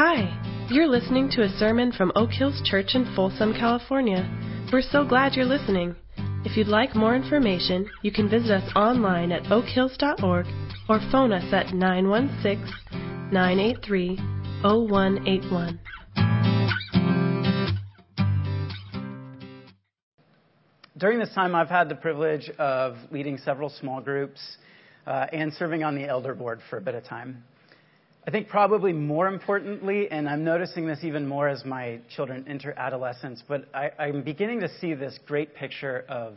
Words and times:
Hi, 0.00 0.30
you're 0.70 0.86
listening 0.86 1.28
to 1.30 1.42
a 1.42 1.48
sermon 1.58 1.90
from 1.90 2.12
Oak 2.14 2.30
Hills 2.30 2.62
Church 2.64 2.94
in 2.94 3.04
Folsom, 3.16 3.52
California. 3.52 4.30
We're 4.72 4.80
so 4.80 5.04
glad 5.04 5.34
you're 5.34 5.44
listening. 5.44 5.96
If 6.44 6.56
you'd 6.56 6.68
like 6.68 6.94
more 6.94 7.16
information, 7.16 7.90
you 8.02 8.12
can 8.12 8.30
visit 8.30 8.52
us 8.52 8.72
online 8.76 9.32
at 9.32 9.42
oakhills.org 9.46 10.46
or 10.88 11.00
phone 11.10 11.32
us 11.32 11.52
at 11.52 11.74
916 11.74 12.72
983 13.32 14.16
0181. 14.62 15.80
During 20.96 21.18
this 21.18 21.34
time, 21.34 21.56
I've 21.56 21.68
had 21.68 21.88
the 21.88 21.96
privilege 21.96 22.48
of 22.50 22.98
leading 23.10 23.36
several 23.38 23.68
small 23.68 24.00
groups 24.00 24.58
uh, 25.08 25.26
and 25.32 25.52
serving 25.54 25.82
on 25.82 25.96
the 25.96 26.06
elder 26.06 26.36
board 26.36 26.60
for 26.70 26.76
a 26.76 26.80
bit 26.80 26.94
of 26.94 27.02
time. 27.02 27.42
I 28.28 28.30
think 28.30 28.48
probably 28.48 28.92
more 28.92 29.26
importantly, 29.26 30.10
and 30.10 30.28
I'm 30.28 30.44
noticing 30.44 30.86
this 30.86 30.98
even 31.02 31.26
more 31.26 31.48
as 31.48 31.64
my 31.64 31.98
children 32.14 32.44
enter 32.46 32.74
adolescence, 32.76 33.42
but 33.48 33.64
I, 33.72 33.90
I'm 33.98 34.20
beginning 34.20 34.60
to 34.60 34.68
see 34.80 34.92
this 34.92 35.18
great 35.26 35.54
picture 35.54 36.04
of 36.10 36.36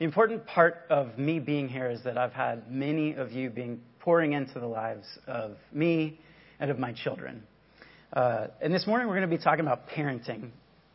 the 0.00 0.04
important 0.04 0.44
part 0.46 0.78
of 0.90 1.16
me 1.16 1.38
being 1.38 1.68
here 1.68 1.88
is 1.88 2.02
that 2.02 2.18
I've 2.18 2.32
had 2.32 2.68
many 2.68 3.12
of 3.12 3.30
you 3.30 3.50
being 3.50 3.80
pouring 4.00 4.32
into 4.32 4.58
the 4.58 4.66
lives 4.66 5.06
of 5.28 5.52
me 5.72 6.18
and 6.58 6.72
of 6.72 6.80
my 6.80 6.92
children. 6.92 7.44
Uh, 8.12 8.48
and 8.60 8.74
this 8.74 8.84
morning 8.88 9.06
we're 9.06 9.14
going 9.14 9.30
to 9.30 9.36
be 9.36 9.40
talking 9.40 9.64
about 9.64 9.88
parenting. 9.90 10.50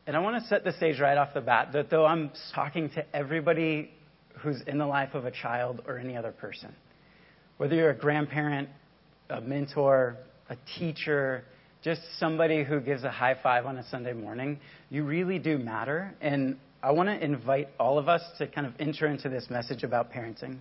And 0.08 0.18
I 0.18 0.20
want 0.20 0.44
to 0.44 0.50
set 0.50 0.66
the 0.66 0.74
stage 0.74 1.00
right 1.00 1.18
off 1.18 1.34
the 1.34 1.40
bat 1.40 1.70
that 1.72 1.90
though 1.90 2.06
I'm 2.06 2.32
talking 2.54 2.90
to 2.96 3.16
everybody 3.16 3.92
who's 4.40 4.62
in 4.68 4.78
the 4.78 4.88
life 4.88 5.14
of 5.14 5.24
a 5.24 5.32
child 5.32 5.84
or 5.88 5.98
any 5.98 6.18
other 6.18 6.34
person, 6.34 6.76
whether 7.56 7.76
you're 7.76 7.92
a 7.92 7.98
grandparent, 7.98 8.68
a 9.30 9.40
mentor, 9.40 10.18
a 10.50 10.58
teacher, 10.78 11.44
just 11.84 12.02
somebody 12.20 12.64
who 12.64 12.80
gives 12.80 13.04
a 13.04 13.12
high 13.12 13.36
five 13.42 13.66
on 13.66 13.78
a 13.78 13.84
Sunday 13.90 14.14
morning, 14.14 14.60
you 14.90 15.04
really 15.04 15.40
do 15.40 15.58
matter. 15.58 16.14
And 16.22 16.58
I 16.82 16.92
want 16.92 17.10
to 17.10 17.24
invite 17.24 17.70
all 17.80 17.98
of 17.98 18.08
us 18.08 18.22
to 18.38 18.48
kind 18.48 18.68
of 18.68 18.74
enter 18.80 19.08
into 19.08 19.30
this 19.30 19.48
message 19.50 19.84
about 19.84 20.12
parenting. 20.12 20.58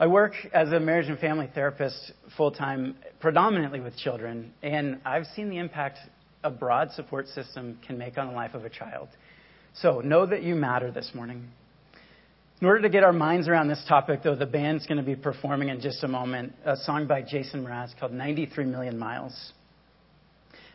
I 0.00 0.06
work 0.06 0.34
as 0.52 0.70
a 0.70 0.78
marriage 0.78 1.08
and 1.08 1.18
family 1.18 1.50
therapist 1.52 2.12
full 2.36 2.52
time, 2.52 2.94
predominantly 3.18 3.80
with 3.80 3.96
children, 3.96 4.52
and 4.62 5.00
I've 5.04 5.26
seen 5.34 5.50
the 5.50 5.58
impact 5.58 5.98
a 6.44 6.50
broad 6.50 6.92
support 6.92 7.26
system 7.26 7.78
can 7.84 7.98
make 7.98 8.16
on 8.16 8.28
the 8.28 8.32
life 8.32 8.54
of 8.54 8.64
a 8.64 8.70
child. 8.70 9.08
So 9.74 10.00
know 10.00 10.24
that 10.26 10.42
you 10.44 10.54
matter 10.54 10.92
this 10.92 11.10
morning. 11.14 11.48
In 12.60 12.66
order 12.66 12.82
to 12.82 12.88
get 12.88 13.04
our 13.04 13.12
minds 13.12 13.46
around 13.46 13.68
this 13.68 13.84
topic, 13.88 14.22
though, 14.24 14.34
the 14.34 14.44
band's 14.44 14.84
going 14.84 14.98
to 14.98 15.04
be 15.04 15.14
performing 15.14 15.68
in 15.68 15.80
just 15.80 16.02
a 16.02 16.08
moment 16.08 16.54
a 16.64 16.76
song 16.76 17.06
by 17.06 17.22
Jason 17.22 17.64
Mraz 17.64 17.96
called 17.96 18.12
93 18.12 18.64
Million 18.64 18.98
Miles. 18.98 19.52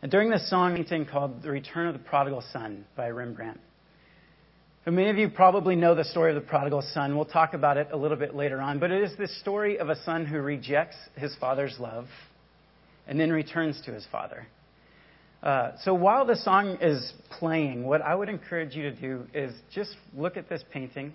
And 0.02 0.10
during 0.10 0.30
this 0.30 0.50
song, 0.50 0.76
painting 0.78 1.06
called 1.06 1.44
The 1.44 1.52
Return 1.52 1.88
of 1.88 1.94
the 1.94 2.00
Prodigal 2.00 2.42
Son 2.54 2.86
by 2.96 3.10
Rembrandt. 3.10 3.60
And 4.86 4.96
many 4.96 5.10
of 5.10 5.18
you 5.18 5.30
probably 5.30 5.76
know 5.76 5.94
the 5.94 6.06
story 6.06 6.34
of 6.34 6.42
the 6.42 6.48
prodigal 6.48 6.84
son. 6.94 7.18
We'll 7.18 7.26
talk 7.26 7.54
about 7.54 7.76
it 7.76 7.90
a 7.92 7.98
little 7.98 8.18
bit 8.18 8.34
later 8.34 8.62
on. 8.62 8.80
But 8.80 8.92
it 8.92 9.04
is 9.04 9.18
this 9.18 9.38
story 9.42 9.78
of 9.78 9.90
a 9.90 10.02
son 10.04 10.26
who 10.26 10.40
rejects 10.40 10.96
his 11.16 11.36
father's 11.36 11.78
love 11.80 12.06
and 13.08 13.20
then 13.20 13.30
returns 13.30 13.82
to 13.86 13.92
his 13.92 14.06
father. 14.10 14.48
Uh, 15.42 15.72
so 15.84 15.94
while 15.94 16.26
the 16.26 16.38
song 16.38 16.78
is 16.80 17.14
playing, 17.40 17.84
what 17.84 18.02
I 18.02 18.16
would 18.16 18.30
encourage 18.30 18.74
you 18.74 18.84
to 18.84 18.92
do 18.96 19.28
is 19.34 19.54
just 19.74 19.96
look 20.16 20.38
at 20.38 20.48
this 20.48 20.64
painting 20.72 21.12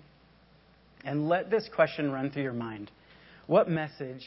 and 1.05 1.27
let 1.27 1.49
this 1.49 1.69
question 1.73 2.11
run 2.11 2.31
through 2.31 2.43
your 2.43 2.53
mind. 2.53 2.91
What 3.47 3.69
message, 3.69 4.25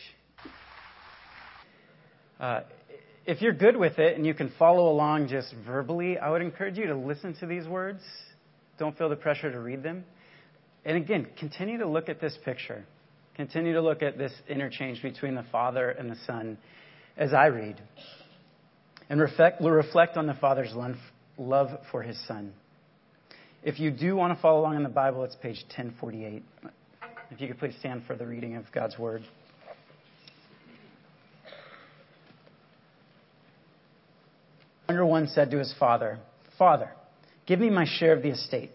uh, 2.41 2.61
if 3.25 3.41
you're 3.41 3.53
good 3.53 3.77
with 3.77 3.99
it 3.99 4.17
and 4.17 4.27
you 4.27 4.35
can 4.35 4.53
follow 4.59 4.91
along 4.91 5.29
just 5.29 5.55
verbally, 5.65 6.19
I 6.19 6.31
would 6.31 6.43
encourage 6.43 6.77
you 6.77 6.87
to 6.87 6.97
listen 6.97 7.35
to 7.41 7.47
these 7.47 7.67
words. 7.67 8.03
Don't 8.79 8.97
feel 8.99 9.09
the 9.09 9.17
pressure 9.17 9.51
to 9.53 9.61
read 9.61 9.83
them. 9.83 10.05
And 10.85 10.97
again, 10.97 11.29
continue 11.39 11.79
to 11.79 11.87
look 11.87 12.09
at 12.09 12.21
this 12.21 12.37
picture. 12.45 12.85
Continue 13.37 13.75
to 13.75 13.81
look 13.81 14.03
at 14.03 14.19
this 14.19 14.33
interchange 14.49 15.01
between 15.03 15.35
the 15.35 15.45
Father 15.53 15.91
and 15.91 16.11
the 16.11 16.17
Son 16.27 16.59
as 17.17 17.33
I 17.33 17.47
read. 17.47 17.81
And 19.09 19.21
reflect, 19.21 19.61
reflect 19.61 20.17
on 20.17 20.27
the 20.27 20.35
Father's 20.35 20.75
love 21.39 21.69
for 21.91 22.03
his 22.03 22.19
Son. 22.27 22.53
If 23.65 23.79
you 23.79 23.93
do 23.93 24.17
want 24.17 24.37
to 24.37 24.43
follow 24.43 24.61
along 24.61 24.75
in 24.75 24.83
the 24.83 24.89
Bible, 24.89 25.23
it's 25.23 25.37
page 25.37 25.63
1048. 25.69 26.43
If 27.31 27.41
you 27.41 27.47
could 27.47 27.61
please 27.61 27.77
stand 27.79 28.03
for 28.09 28.17
the 28.17 28.27
reading 28.27 28.57
of 28.57 28.65
God's 28.73 28.99
Word. 28.99 29.23
Younger 34.89 35.07
one 35.07 35.29
said 35.29 35.53
to 35.53 35.59
his 35.59 35.73
father, 35.79 36.19
Father, 36.59 36.91
give 37.47 37.61
me 37.61 37.71
my 37.71 37.87
share 37.87 38.13
of 38.17 38.25
the 38.25 38.31
estate. 38.31 38.73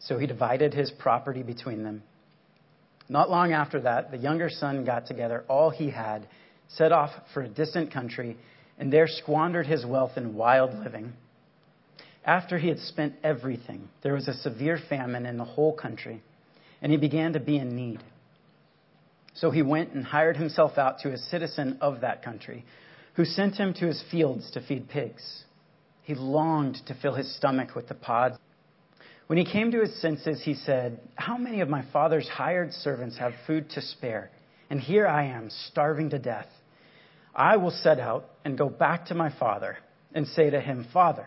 So 0.00 0.18
he 0.18 0.26
divided 0.26 0.74
his 0.74 0.90
property 0.98 1.44
between 1.44 1.84
them. 1.84 2.02
Not 3.08 3.30
long 3.30 3.52
after 3.52 3.82
that, 3.82 4.10
the 4.10 4.16
younger 4.16 4.50
son 4.50 4.84
got 4.84 5.06
together 5.06 5.44
all 5.46 5.70
he 5.70 5.90
had, 5.90 6.26
set 6.66 6.90
off 6.90 7.10
for 7.32 7.42
a 7.42 7.48
distant 7.48 7.92
country, 7.92 8.36
and 8.78 8.92
there 8.92 9.06
squandered 9.06 9.66
his 9.68 9.86
wealth 9.86 10.16
in 10.16 10.34
wild 10.34 10.76
living. 10.80 11.12
After 12.24 12.58
he 12.58 12.68
had 12.68 12.78
spent 12.78 13.14
everything, 13.24 13.88
there 14.02 14.14
was 14.14 14.28
a 14.28 14.34
severe 14.34 14.78
famine 14.88 15.26
in 15.26 15.38
the 15.38 15.44
whole 15.44 15.72
country, 15.72 16.22
and 16.80 16.92
he 16.92 16.98
began 16.98 17.32
to 17.32 17.40
be 17.40 17.56
in 17.56 17.74
need. 17.74 18.00
So 19.34 19.50
he 19.50 19.62
went 19.62 19.92
and 19.92 20.04
hired 20.04 20.36
himself 20.36 20.78
out 20.78 21.00
to 21.00 21.12
a 21.12 21.18
citizen 21.18 21.78
of 21.80 22.02
that 22.02 22.22
country, 22.22 22.64
who 23.14 23.24
sent 23.24 23.56
him 23.56 23.74
to 23.74 23.86
his 23.86 24.02
fields 24.10 24.50
to 24.52 24.60
feed 24.60 24.88
pigs. 24.88 25.44
He 26.02 26.14
longed 26.14 26.78
to 26.86 26.94
fill 26.94 27.14
his 27.14 27.34
stomach 27.36 27.74
with 27.74 27.88
the 27.88 27.94
pods. 27.94 28.36
When 29.26 29.38
he 29.38 29.44
came 29.44 29.70
to 29.72 29.80
his 29.80 30.00
senses, 30.00 30.42
he 30.44 30.54
said, 30.54 31.00
How 31.14 31.36
many 31.36 31.60
of 31.60 31.68
my 31.68 31.84
father's 31.92 32.28
hired 32.28 32.72
servants 32.72 33.18
have 33.18 33.32
food 33.46 33.70
to 33.70 33.80
spare? 33.80 34.30
And 34.70 34.80
here 34.80 35.06
I 35.06 35.26
am, 35.26 35.50
starving 35.70 36.10
to 36.10 36.18
death. 36.18 36.48
I 37.34 37.56
will 37.56 37.70
set 37.70 37.98
out 37.98 38.28
and 38.44 38.58
go 38.58 38.68
back 38.68 39.06
to 39.06 39.14
my 39.14 39.30
father 39.38 39.78
and 40.14 40.26
say 40.26 40.50
to 40.50 40.60
him, 40.60 40.86
Father, 40.92 41.26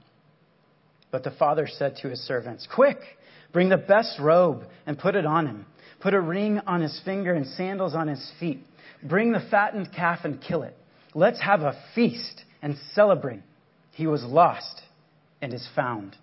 But 1.11 1.23
the 1.23 1.31
father 1.31 1.67
said 1.67 1.97
to 1.97 2.09
his 2.09 2.19
servants, 2.21 2.67
Quick, 2.73 2.99
bring 3.51 3.69
the 3.69 3.77
best 3.77 4.19
robe 4.19 4.63
and 4.85 4.97
put 4.97 5.15
it 5.15 5.25
on 5.25 5.45
him. 5.45 5.65
Put 5.99 6.13
a 6.13 6.21
ring 6.21 6.59
on 6.65 6.81
his 6.81 6.99
finger 7.03 7.33
and 7.33 7.45
sandals 7.45 7.93
on 7.93 8.07
his 8.07 8.31
feet. 8.39 8.63
Bring 9.03 9.31
the 9.31 9.45
fattened 9.51 9.91
calf 9.93 10.19
and 10.23 10.41
kill 10.41 10.63
it. 10.63 10.75
Let's 11.13 11.41
have 11.41 11.61
a 11.61 11.77
feast 11.93 12.43
and 12.61 12.75
celebrate. 12.93 13.41
He 13.91 14.07
was 14.07 14.23
lost 14.23 14.81
and 15.41 15.53
is 15.53 15.67
found. 15.75 16.15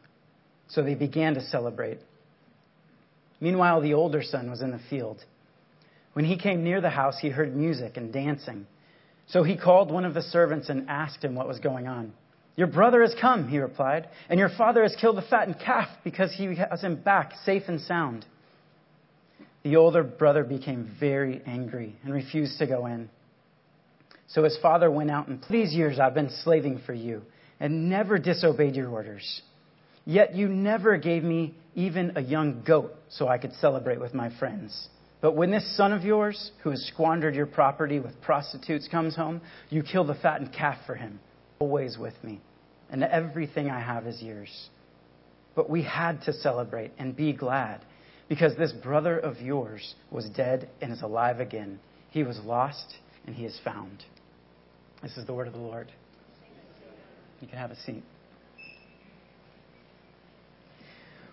So 0.68 0.82
they 0.82 0.94
began 0.94 1.34
to 1.34 1.42
celebrate. 1.42 1.98
Meanwhile, 3.40 3.82
the 3.82 3.94
older 3.94 4.22
son 4.22 4.50
was 4.50 4.62
in 4.62 4.70
the 4.70 4.80
field. 4.90 5.24
When 6.14 6.24
he 6.24 6.36
came 6.38 6.64
near 6.64 6.80
the 6.80 6.90
house, 6.90 7.18
he 7.20 7.28
heard 7.28 7.54
music 7.54 7.96
and 7.96 8.12
dancing. 8.12 8.66
So 9.28 9.42
he 9.42 9.56
called 9.56 9.90
one 9.90 10.04
of 10.04 10.14
the 10.14 10.22
servants 10.22 10.68
and 10.68 10.88
asked 10.88 11.22
him 11.22 11.34
what 11.34 11.46
was 11.46 11.60
going 11.60 11.86
on. 11.86 12.12
Your 12.58 12.66
brother 12.66 13.02
has 13.02 13.14
come, 13.20 13.46
he 13.46 13.60
replied, 13.60 14.08
and 14.28 14.40
your 14.40 14.48
father 14.48 14.82
has 14.82 14.96
killed 15.00 15.16
the 15.16 15.22
fattened 15.22 15.60
calf 15.64 15.86
because 16.02 16.32
he 16.32 16.56
has 16.56 16.82
him 16.82 16.96
back 16.96 17.34
safe 17.44 17.62
and 17.68 17.80
sound. 17.80 18.26
The 19.62 19.76
older 19.76 20.02
brother 20.02 20.42
became 20.42 20.90
very 20.98 21.40
angry 21.46 21.94
and 22.02 22.12
refused 22.12 22.58
to 22.58 22.66
go 22.66 22.86
in. 22.86 23.10
So 24.26 24.42
his 24.42 24.58
father 24.60 24.90
went 24.90 25.08
out 25.08 25.28
and 25.28 25.40
these 25.48 25.72
years 25.72 26.00
I've 26.00 26.14
been 26.14 26.30
slaving 26.42 26.80
for 26.84 26.92
you 26.92 27.22
and 27.60 27.88
never 27.88 28.18
disobeyed 28.18 28.74
your 28.74 28.88
orders. 28.88 29.42
Yet 30.04 30.34
you 30.34 30.48
never 30.48 30.96
gave 30.96 31.22
me 31.22 31.54
even 31.76 32.16
a 32.16 32.20
young 32.20 32.64
goat 32.66 32.92
so 33.08 33.28
I 33.28 33.38
could 33.38 33.52
celebrate 33.52 34.00
with 34.00 34.14
my 34.14 34.36
friends. 34.36 34.88
But 35.20 35.36
when 35.36 35.52
this 35.52 35.76
son 35.76 35.92
of 35.92 36.02
yours, 36.02 36.50
who 36.64 36.70
has 36.70 36.84
squandered 36.86 37.36
your 37.36 37.46
property 37.46 38.00
with 38.00 38.20
prostitutes, 38.20 38.88
comes 38.88 39.14
home, 39.14 39.42
you 39.70 39.84
kill 39.84 40.02
the 40.02 40.16
fattened 40.16 40.52
calf 40.52 40.78
for 40.86 40.96
him. 40.96 41.20
Always 41.60 41.96
with 41.96 42.14
me 42.24 42.40
and 42.90 43.02
everything 43.02 43.70
I 43.70 43.80
have 43.80 44.06
is 44.06 44.22
yours. 44.22 44.70
But 45.54 45.68
we 45.68 45.82
had 45.82 46.22
to 46.22 46.32
celebrate 46.32 46.92
and 46.98 47.16
be 47.16 47.32
glad 47.32 47.84
because 48.28 48.56
this 48.56 48.72
brother 48.72 49.18
of 49.18 49.40
yours 49.40 49.94
was 50.10 50.28
dead 50.30 50.68
and 50.80 50.92
is 50.92 51.02
alive 51.02 51.40
again. 51.40 51.80
He 52.10 52.22
was 52.22 52.38
lost 52.44 52.94
and 53.26 53.34
he 53.34 53.44
is 53.44 53.58
found. 53.64 54.04
This 55.02 55.16
is 55.16 55.26
the 55.26 55.34
word 55.34 55.46
of 55.46 55.52
the 55.52 55.58
Lord. 55.58 55.90
You 57.40 57.48
can 57.48 57.58
have 57.58 57.70
a 57.70 57.76
seat. 57.76 58.02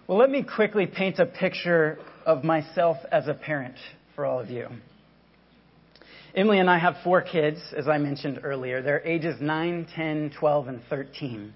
Well, 0.07 0.19
let 0.19 0.29
me 0.29 0.43
quickly 0.43 0.85
paint 0.85 1.17
a 1.17 1.25
picture 1.25 1.97
of 2.25 2.43
myself 2.43 2.97
as 3.11 3.27
a 3.27 3.33
parent 3.33 3.75
for 4.15 4.25
all 4.25 4.39
of 4.39 4.49
you. 4.49 4.67
Emily 6.35 6.59
and 6.59 6.69
I 6.69 6.77
have 6.77 6.97
four 7.01 7.21
kids, 7.21 7.61
as 7.77 7.87
I 7.87 7.97
mentioned 7.97 8.41
earlier. 8.43 8.81
They're 8.81 9.01
ages 9.07 9.37
9, 9.39 9.87
10, 9.95 10.33
12, 10.37 10.67
and 10.67 10.81
13. 10.89 11.53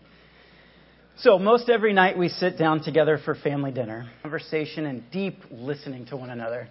So, 1.18 1.38
most 1.38 1.68
every 1.68 1.92
night 1.92 2.18
we 2.18 2.30
sit 2.30 2.58
down 2.58 2.82
together 2.82 3.20
for 3.26 3.36
family 3.36 3.72
dinner, 3.72 4.10
conversation, 4.22 4.86
and 4.86 5.04
deep 5.12 5.44
listening 5.52 6.06
to 6.06 6.16
one 6.16 6.30
another. 6.30 6.70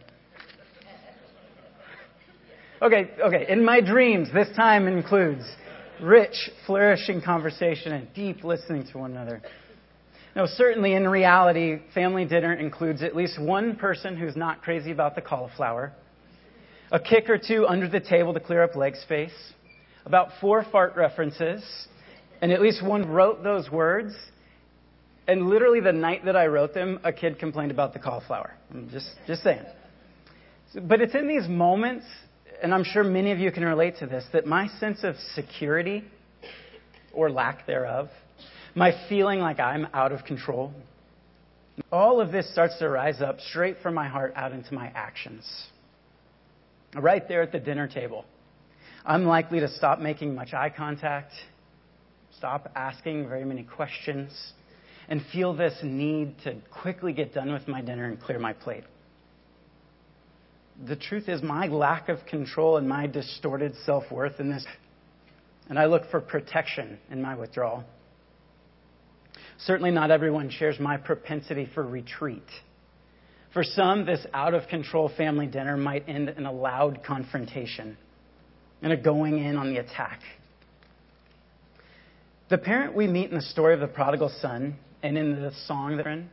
Okay, 2.80 3.10
okay, 3.22 3.44
in 3.46 3.62
my 3.62 3.82
dreams, 3.82 4.28
this 4.32 4.48
time 4.56 4.86
includes 4.88 5.44
rich, 6.00 6.48
flourishing 6.64 7.20
conversation 7.20 7.92
and 7.92 8.08
deep 8.14 8.42
listening 8.42 8.86
to 8.90 8.98
one 8.98 9.10
another. 9.10 9.42
Now, 10.34 10.46
certainly 10.46 10.94
in 10.94 11.06
reality, 11.06 11.80
family 11.92 12.24
dinner 12.24 12.54
includes 12.54 13.02
at 13.02 13.14
least 13.14 13.38
one 13.38 13.76
person 13.76 14.16
who's 14.16 14.36
not 14.36 14.62
crazy 14.62 14.92
about 14.92 15.14
the 15.14 15.20
cauliflower 15.20 15.92
a 16.90 16.98
kick 16.98 17.28
or 17.28 17.38
two 17.38 17.66
under 17.66 17.88
the 17.88 18.00
table 18.00 18.32
to 18.34 18.40
clear 18.40 18.62
up 18.62 18.74
leg 18.74 18.96
space, 18.96 19.32
about 20.06 20.28
four 20.40 20.64
fart 20.70 20.96
references, 20.96 21.62
and 22.40 22.50
at 22.50 22.60
least 22.62 22.84
one 22.84 23.08
wrote 23.08 23.42
those 23.42 23.70
words. 23.70 24.14
And 25.26 25.48
literally 25.48 25.80
the 25.80 25.92
night 25.92 26.24
that 26.24 26.36
I 26.36 26.46
wrote 26.46 26.72
them, 26.72 27.00
a 27.04 27.12
kid 27.12 27.38
complained 27.38 27.70
about 27.70 27.92
the 27.92 27.98
cauliflower. 27.98 28.54
I'm 28.72 28.88
just, 28.90 29.10
just 29.26 29.42
saying. 29.42 29.64
But 30.82 31.02
it's 31.02 31.14
in 31.14 31.28
these 31.28 31.46
moments, 31.46 32.06
and 32.62 32.72
I'm 32.72 32.84
sure 32.84 33.04
many 33.04 33.32
of 33.32 33.38
you 33.38 33.52
can 33.52 33.64
relate 33.64 33.98
to 33.98 34.06
this, 34.06 34.24
that 34.32 34.46
my 34.46 34.68
sense 34.78 35.00
of 35.02 35.16
security, 35.34 36.04
or 37.12 37.30
lack 37.30 37.66
thereof, 37.66 38.08
my 38.74 38.92
feeling 39.08 39.40
like 39.40 39.60
I'm 39.60 39.86
out 39.92 40.12
of 40.12 40.24
control, 40.24 40.72
all 41.92 42.20
of 42.20 42.32
this 42.32 42.50
starts 42.50 42.78
to 42.78 42.88
rise 42.88 43.20
up 43.20 43.40
straight 43.40 43.76
from 43.82 43.94
my 43.94 44.08
heart 44.08 44.32
out 44.34 44.52
into 44.52 44.72
my 44.72 44.90
actions 44.94 45.44
right 47.00 47.26
there 47.28 47.42
at 47.42 47.52
the 47.52 47.60
dinner 47.60 47.86
table. 47.86 48.24
I'm 49.04 49.24
likely 49.24 49.60
to 49.60 49.68
stop 49.68 50.00
making 50.00 50.34
much 50.34 50.52
eye 50.52 50.70
contact, 50.70 51.32
stop 52.36 52.70
asking 52.74 53.28
very 53.28 53.44
many 53.44 53.62
questions, 53.62 54.30
and 55.08 55.22
feel 55.32 55.54
this 55.54 55.74
need 55.82 56.34
to 56.44 56.56
quickly 56.82 57.12
get 57.12 57.32
done 57.32 57.52
with 57.52 57.66
my 57.66 57.80
dinner 57.80 58.04
and 58.04 58.20
clear 58.20 58.38
my 58.38 58.52
plate. 58.52 58.84
The 60.86 60.96
truth 60.96 61.28
is, 61.28 61.42
my 61.42 61.66
lack 61.66 62.08
of 62.08 62.18
control 62.26 62.76
and 62.76 62.88
my 62.88 63.06
distorted 63.06 63.74
self 63.84 64.04
worth 64.12 64.38
in 64.38 64.50
this, 64.50 64.64
and 65.68 65.78
I 65.78 65.86
look 65.86 66.10
for 66.10 66.20
protection 66.20 66.98
in 67.10 67.20
my 67.20 67.34
withdrawal. 67.34 67.84
Certainly, 69.58 69.90
not 69.90 70.10
everyone 70.10 70.50
shares 70.50 70.78
my 70.78 70.96
propensity 70.96 71.68
for 71.74 71.82
retreat 71.82 72.44
for 73.52 73.64
some, 73.64 74.04
this 74.04 74.24
out 74.34 74.54
of 74.54 74.68
control 74.68 75.10
family 75.16 75.46
dinner 75.46 75.76
might 75.76 76.08
end 76.08 76.28
in 76.28 76.46
a 76.46 76.52
loud 76.52 77.02
confrontation 77.04 77.96
and 78.82 78.92
a 78.92 78.96
going 78.96 79.38
in 79.38 79.56
on 79.56 79.72
the 79.72 79.78
attack. 79.78 80.20
The 82.50 82.58
parent 82.58 82.94
we 82.94 83.06
meet 83.06 83.30
in 83.30 83.36
the 83.36 83.42
story 83.42 83.74
of 83.74 83.80
the 83.80 83.88
prodigal 83.88 84.30
son 84.40 84.76
and 85.02 85.18
in 85.18 85.42
the 85.42 85.52
song 85.66 85.96
that 85.96 86.06
in, 86.06 86.30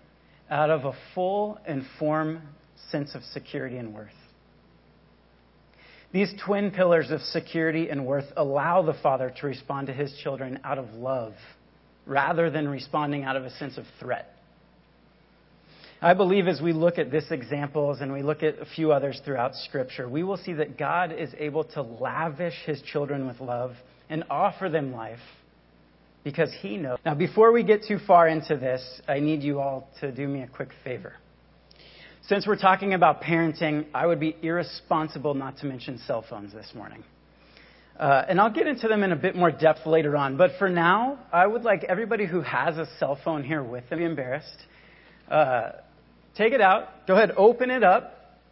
out 0.49 0.69
of 0.69 0.85
a 0.85 0.93
full 1.13 1.57
and 1.65 1.83
form 1.99 2.41
sense 2.91 3.15
of 3.15 3.23
security 3.23 3.77
and 3.77 3.93
worth. 3.93 4.09
These 6.13 6.33
twin 6.45 6.71
pillars 6.71 7.11
of 7.11 7.21
security 7.21 7.89
and 7.89 8.05
worth 8.05 8.31
allow 8.37 8.81
the 8.81 8.93
father 9.01 9.33
to 9.41 9.47
respond 9.47 9.87
to 9.87 9.93
his 9.93 10.15
children 10.23 10.59
out 10.63 10.77
of 10.77 10.93
love 10.93 11.33
rather 12.05 12.49
than 12.49 12.67
responding 12.67 13.23
out 13.23 13.35
of 13.35 13.43
a 13.43 13.49
sense 13.51 13.77
of 13.77 13.85
threat. 13.99 14.34
I 16.01 16.13
believe 16.13 16.47
as 16.47 16.61
we 16.61 16.73
look 16.73 16.97
at 16.97 17.09
this 17.09 17.25
examples 17.31 18.01
and 18.01 18.11
we 18.11 18.21
look 18.21 18.43
at 18.43 18.59
a 18.59 18.65
few 18.65 18.91
others 18.91 19.21
throughout 19.23 19.55
Scripture, 19.55 20.09
we 20.09 20.23
will 20.23 20.37
see 20.37 20.53
that 20.53 20.77
God 20.77 21.11
is 21.11 21.29
able 21.39 21.63
to 21.63 21.81
lavish 21.81 22.55
his 22.65 22.81
children 22.81 23.25
with 23.25 23.39
love 23.39 23.71
and 24.09 24.23
offer 24.29 24.69
them 24.69 24.91
life 24.93 25.19
because 26.23 26.53
he 26.61 26.75
knows. 26.77 26.97
Now, 27.05 27.15
before 27.15 27.51
we 27.51 27.63
get 27.63 27.85
too 27.87 27.99
far 28.05 28.27
into 28.27 28.57
this, 28.57 29.01
I 29.07 29.19
need 29.19 29.41
you 29.41 29.59
all 29.59 29.87
to 30.01 30.11
do 30.11 30.27
me 30.27 30.41
a 30.41 30.47
quick 30.47 30.69
favor. 30.83 31.13
Since 32.23 32.45
we're 32.45 32.57
talking 32.57 32.93
about 32.93 33.21
parenting, 33.21 33.85
I 33.93 34.05
would 34.05 34.19
be 34.19 34.35
irresponsible 34.41 35.33
not 35.35 35.57
to 35.59 35.65
mention 35.67 35.99
cell 35.99 36.25
phones 36.27 36.51
this 36.51 36.71
morning. 36.75 37.03
Uh, 37.97 38.25
and 38.27 38.41
I'll 38.41 38.51
get 38.51 38.67
into 38.67 38.87
them 38.89 39.03
in 39.03 39.13
a 39.13 39.15
bit 39.15 39.35
more 39.35 39.51
depth 39.51 39.85
later 39.85 40.17
on. 40.17 40.35
But 40.35 40.51
for 40.59 40.67
now, 40.67 41.19
I 41.31 41.47
would 41.47 41.61
like 41.61 41.85
everybody 41.85 42.25
who 42.25 42.41
has 42.41 42.77
a 42.77 42.87
cell 42.99 43.17
phone 43.23 43.43
here 43.43 43.63
with 43.63 43.87
them 43.89 43.99
to 43.99 44.03
be 44.03 44.09
embarrassed. 44.09 44.57
Uh, 45.29 45.71
Take 46.35 46.51
it 46.51 46.61
out. 46.61 47.07
Go 47.07 47.15
ahead, 47.15 47.31
open 47.37 47.71
it 47.71 47.83
up. 47.83 48.11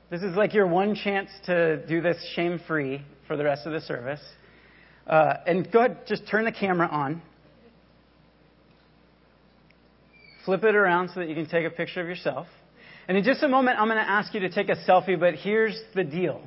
This 0.10 0.22
is 0.22 0.36
like 0.36 0.54
your 0.54 0.68
one 0.68 0.96
chance 0.96 1.30
to 1.48 1.86
do 1.86 2.02
this 2.02 2.18
shame 2.36 2.60
free 2.66 3.02
for 3.28 3.36
the 3.36 3.44
rest 3.44 3.66
of 3.66 3.74
the 3.74 3.82
service. 3.82 4.22
Uh, 5.06 5.34
and 5.46 5.70
go 5.70 5.80
ahead, 5.80 5.98
just 6.08 6.28
turn 6.30 6.46
the 6.46 6.52
camera 6.52 6.88
on. 6.88 7.22
Flip 10.46 10.64
it 10.64 10.76
around 10.76 11.10
so 11.10 11.20
that 11.20 11.30
you 11.30 11.36
can 11.36 11.48
take 11.48 11.66
a 11.66 11.70
picture 11.70 12.00
of 12.00 12.08
yourself. 12.08 12.48
And 13.08 13.18
in 13.18 13.24
just 13.24 13.44
a 13.44 13.50
moment, 13.50 13.80
I'm 13.80 13.88
going 13.88 13.98
to 13.98 14.10
ask 14.10 14.34
you 14.34 14.40
to 14.42 14.50
take 14.50 14.70
a 14.70 14.76
selfie, 14.88 15.20
but 15.20 15.36
here's 15.36 15.78
the 15.94 16.06
deal. 16.06 16.42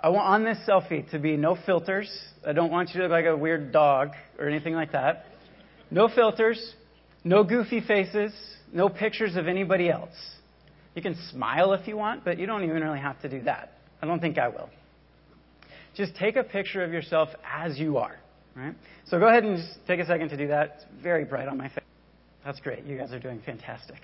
I 0.00 0.08
want 0.08 0.26
on 0.26 0.44
this 0.44 0.58
selfie 0.68 1.08
to 1.12 1.18
be 1.20 1.36
no 1.36 1.56
filters. 1.66 2.10
I 2.46 2.52
don't 2.52 2.70
want 2.70 2.90
you 2.90 2.96
to 2.96 3.02
look 3.04 3.12
like 3.12 3.26
a 3.26 3.36
weird 3.36 3.72
dog 3.72 4.10
or 4.38 4.48
anything 4.48 4.74
like 4.74 4.92
that. 4.92 5.26
No 5.90 6.08
filters, 6.08 6.74
no 7.22 7.44
goofy 7.44 7.80
faces, 7.80 8.32
no 8.74 8.88
pictures 8.88 9.36
of 9.36 9.46
anybody 9.46 9.88
else. 9.88 10.14
You 10.94 11.02
can 11.02 11.16
smile 11.30 11.72
if 11.72 11.88
you 11.88 11.96
want, 11.96 12.24
but 12.24 12.38
you 12.38 12.46
don't 12.46 12.64
even 12.64 12.82
really 12.82 13.00
have 13.00 13.20
to 13.22 13.28
do 13.28 13.40
that. 13.42 13.72
I 14.02 14.06
don't 14.06 14.20
think 14.20 14.36
I 14.36 14.48
will. 14.48 14.68
Just 15.96 16.14
take 16.16 16.36
a 16.36 16.42
picture 16.42 16.82
of 16.84 16.92
yourself 16.92 17.28
as 17.44 17.78
you 17.78 17.96
are. 17.98 18.16
Right? 18.56 18.74
So 19.06 19.18
go 19.18 19.28
ahead 19.28 19.44
and 19.44 19.56
just 19.56 19.78
take 19.86 20.00
a 20.00 20.06
second 20.06 20.28
to 20.30 20.36
do 20.36 20.48
that. 20.48 20.74
It's 20.76 21.02
very 21.02 21.24
bright 21.24 21.48
on 21.48 21.56
my 21.56 21.68
face. 21.68 21.78
That's 22.44 22.60
great. 22.60 22.84
You 22.84 22.98
guys 22.98 23.12
are 23.12 23.18
doing 23.18 23.40
fantastic. 23.44 24.00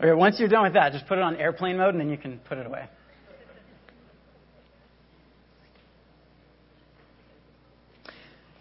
Okay, 0.00 0.14
once 0.14 0.36
you're 0.38 0.48
done 0.48 0.62
with 0.62 0.72
that, 0.74 0.92
just 0.92 1.06
put 1.06 1.18
it 1.18 1.22
on 1.22 1.36
airplane 1.36 1.76
mode 1.76 1.94
and 1.94 2.00
then 2.00 2.08
you 2.08 2.16
can 2.16 2.38
put 2.48 2.56
it 2.56 2.66
away. 2.66 2.88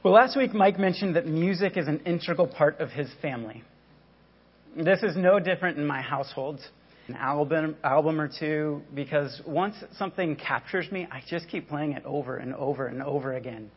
Well, 0.03 0.13
last 0.13 0.37
week 0.37 0.53
Mike 0.53 0.79
mentioned 0.79 1.15
that 1.15 1.25
music 1.25 1.77
is 1.77 1.87
an 1.87 2.01
integral 2.05 2.47
part 2.47 2.79
of 2.79 2.89
his 2.89 3.09
family. 3.21 3.63
This 4.75 5.03
is 5.03 5.15
no 5.15 5.39
different 5.39 5.77
in 5.77 5.85
my 5.85 6.01
household. 6.01 6.59
An 7.07 7.15
album, 7.15 7.75
album 7.83 8.21
or 8.21 8.29
two, 8.29 8.81
because 8.93 9.41
once 9.47 9.75
something 9.97 10.35
captures 10.35 10.91
me, 10.91 11.07
I 11.11 11.23
just 11.27 11.47
keep 11.49 11.67
playing 11.67 11.93
it 11.93 12.03
over 12.05 12.37
and 12.37 12.53
over 12.53 12.85
and 12.85 13.01
over 13.01 13.33
again. 13.33 13.71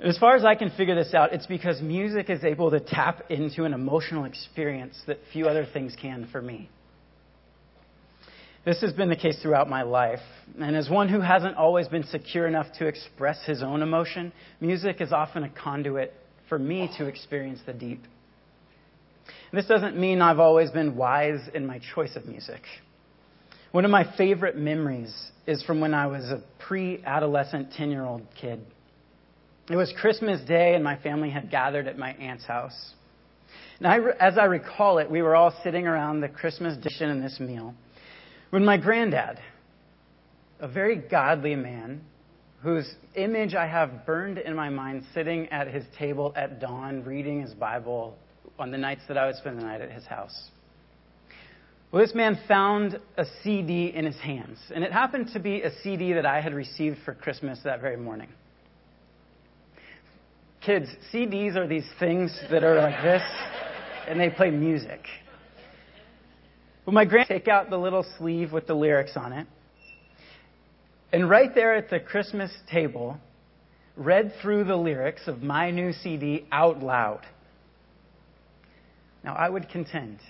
As 0.00 0.18
far 0.18 0.34
as 0.36 0.44
I 0.44 0.56
can 0.56 0.70
figure 0.70 0.94
this 0.94 1.14
out, 1.14 1.32
it's 1.32 1.46
because 1.46 1.80
music 1.80 2.28
is 2.28 2.44
able 2.44 2.70
to 2.72 2.80
tap 2.80 3.30
into 3.30 3.64
an 3.64 3.72
emotional 3.72 4.24
experience 4.24 5.00
that 5.06 5.18
few 5.32 5.46
other 5.46 5.66
things 5.72 5.96
can 6.00 6.28
for 6.30 6.42
me. 6.42 6.68
This 8.66 8.80
has 8.80 8.92
been 8.92 9.08
the 9.08 9.16
case 9.16 9.40
throughout 9.40 9.70
my 9.70 9.82
life. 9.82 10.18
And 10.60 10.76
as 10.76 10.90
one 10.90 11.08
who 11.08 11.20
hasn't 11.20 11.56
always 11.56 11.86
been 11.86 12.02
secure 12.04 12.48
enough 12.48 12.66
to 12.78 12.86
express 12.86 13.42
his 13.46 13.62
own 13.62 13.80
emotion, 13.80 14.32
music 14.60 15.00
is 15.00 15.12
often 15.12 15.44
a 15.44 15.48
conduit 15.48 16.12
for 16.48 16.58
me 16.58 16.90
to 16.98 17.06
experience 17.06 17.60
the 17.64 17.72
deep. 17.72 18.02
This 19.56 19.64
doesn't 19.64 19.96
mean 19.96 20.20
I've 20.20 20.38
always 20.38 20.70
been 20.70 20.96
wise 20.96 21.40
in 21.54 21.66
my 21.66 21.80
choice 21.94 22.14
of 22.14 22.26
music. 22.26 22.60
One 23.72 23.86
of 23.86 23.90
my 23.90 24.04
favorite 24.18 24.58
memories 24.58 25.30
is 25.46 25.62
from 25.62 25.80
when 25.80 25.94
I 25.94 26.08
was 26.08 26.24
a 26.24 26.42
pre 26.58 27.02
adolescent 27.02 27.72
10 27.72 27.90
year 27.90 28.04
old 28.04 28.20
kid. 28.38 28.60
It 29.70 29.76
was 29.76 29.90
Christmas 29.98 30.46
Day, 30.46 30.74
and 30.74 30.84
my 30.84 30.98
family 30.98 31.30
had 31.30 31.50
gathered 31.50 31.88
at 31.88 31.96
my 31.96 32.10
aunt's 32.16 32.44
house. 32.44 32.92
And 33.78 33.86
I, 33.86 33.96
as 34.20 34.36
I 34.36 34.44
recall 34.44 34.98
it, 34.98 35.10
we 35.10 35.22
were 35.22 35.34
all 35.34 35.58
sitting 35.64 35.86
around 35.86 36.20
the 36.20 36.28
Christmas 36.28 36.76
dish 36.76 37.00
and 37.00 37.24
this 37.24 37.40
meal 37.40 37.74
when 38.50 38.62
my 38.62 38.76
granddad, 38.76 39.38
a 40.60 40.68
very 40.68 40.96
godly 40.96 41.56
man, 41.56 42.02
whose 42.60 42.94
image 43.14 43.54
I 43.54 43.66
have 43.66 44.04
burned 44.04 44.36
in 44.36 44.54
my 44.54 44.68
mind, 44.68 45.04
sitting 45.14 45.48
at 45.48 45.68
his 45.68 45.84
table 45.98 46.34
at 46.36 46.60
dawn, 46.60 47.04
reading 47.04 47.40
his 47.40 47.54
Bible, 47.54 48.18
on 48.58 48.70
the 48.70 48.78
nights 48.78 49.02
that 49.08 49.18
I 49.18 49.26
would 49.26 49.36
spend 49.36 49.58
the 49.58 49.64
night 49.64 49.80
at 49.80 49.90
his 49.90 50.04
house. 50.04 50.50
Well, 51.92 52.04
this 52.04 52.14
man 52.14 52.38
found 52.48 53.00
a 53.16 53.24
CD 53.42 53.92
in 53.94 54.04
his 54.04 54.16
hands, 54.16 54.58
and 54.74 54.82
it 54.82 54.92
happened 54.92 55.30
to 55.34 55.38
be 55.38 55.62
a 55.62 55.70
CD 55.82 56.12
that 56.14 56.26
I 56.26 56.40
had 56.40 56.52
received 56.52 56.98
for 57.04 57.14
Christmas 57.14 57.60
that 57.64 57.80
very 57.80 57.96
morning. 57.96 58.28
Kids, 60.60 60.88
CDs 61.12 61.54
are 61.54 61.66
these 61.66 61.88
things 62.00 62.36
that 62.50 62.64
are 62.64 62.74
like 62.74 63.00
this, 63.02 63.22
and 64.08 64.18
they 64.18 64.30
play 64.30 64.50
music. 64.50 65.00
Well, 66.84 66.94
my 66.94 67.04
grand 67.04 67.28
take 67.28 67.46
out 67.46 67.70
the 67.70 67.78
little 67.78 68.04
sleeve 68.18 68.52
with 68.52 68.66
the 68.66 68.74
lyrics 68.74 69.12
on 69.16 69.32
it, 69.32 69.46
and 71.12 71.30
right 71.30 71.54
there 71.54 71.74
at 71.74 71.88
the 71.88 72.00
Christmas 72.00 72.50
table 72.70 73.16
read 73.96 74.32
through 74.42 74.64
the 74.64 74.76
lyrics 74.76 75.22
of 75.28 75.42
my 75.42 75.70
new 75.70 75.92
CD 75.92 76.46
out 76.50 76.82
loud. 76.82 77.22
Now, 79.26 79.34
I 79.34 79.50
would 79.50 79.68
contend 79.68 80.20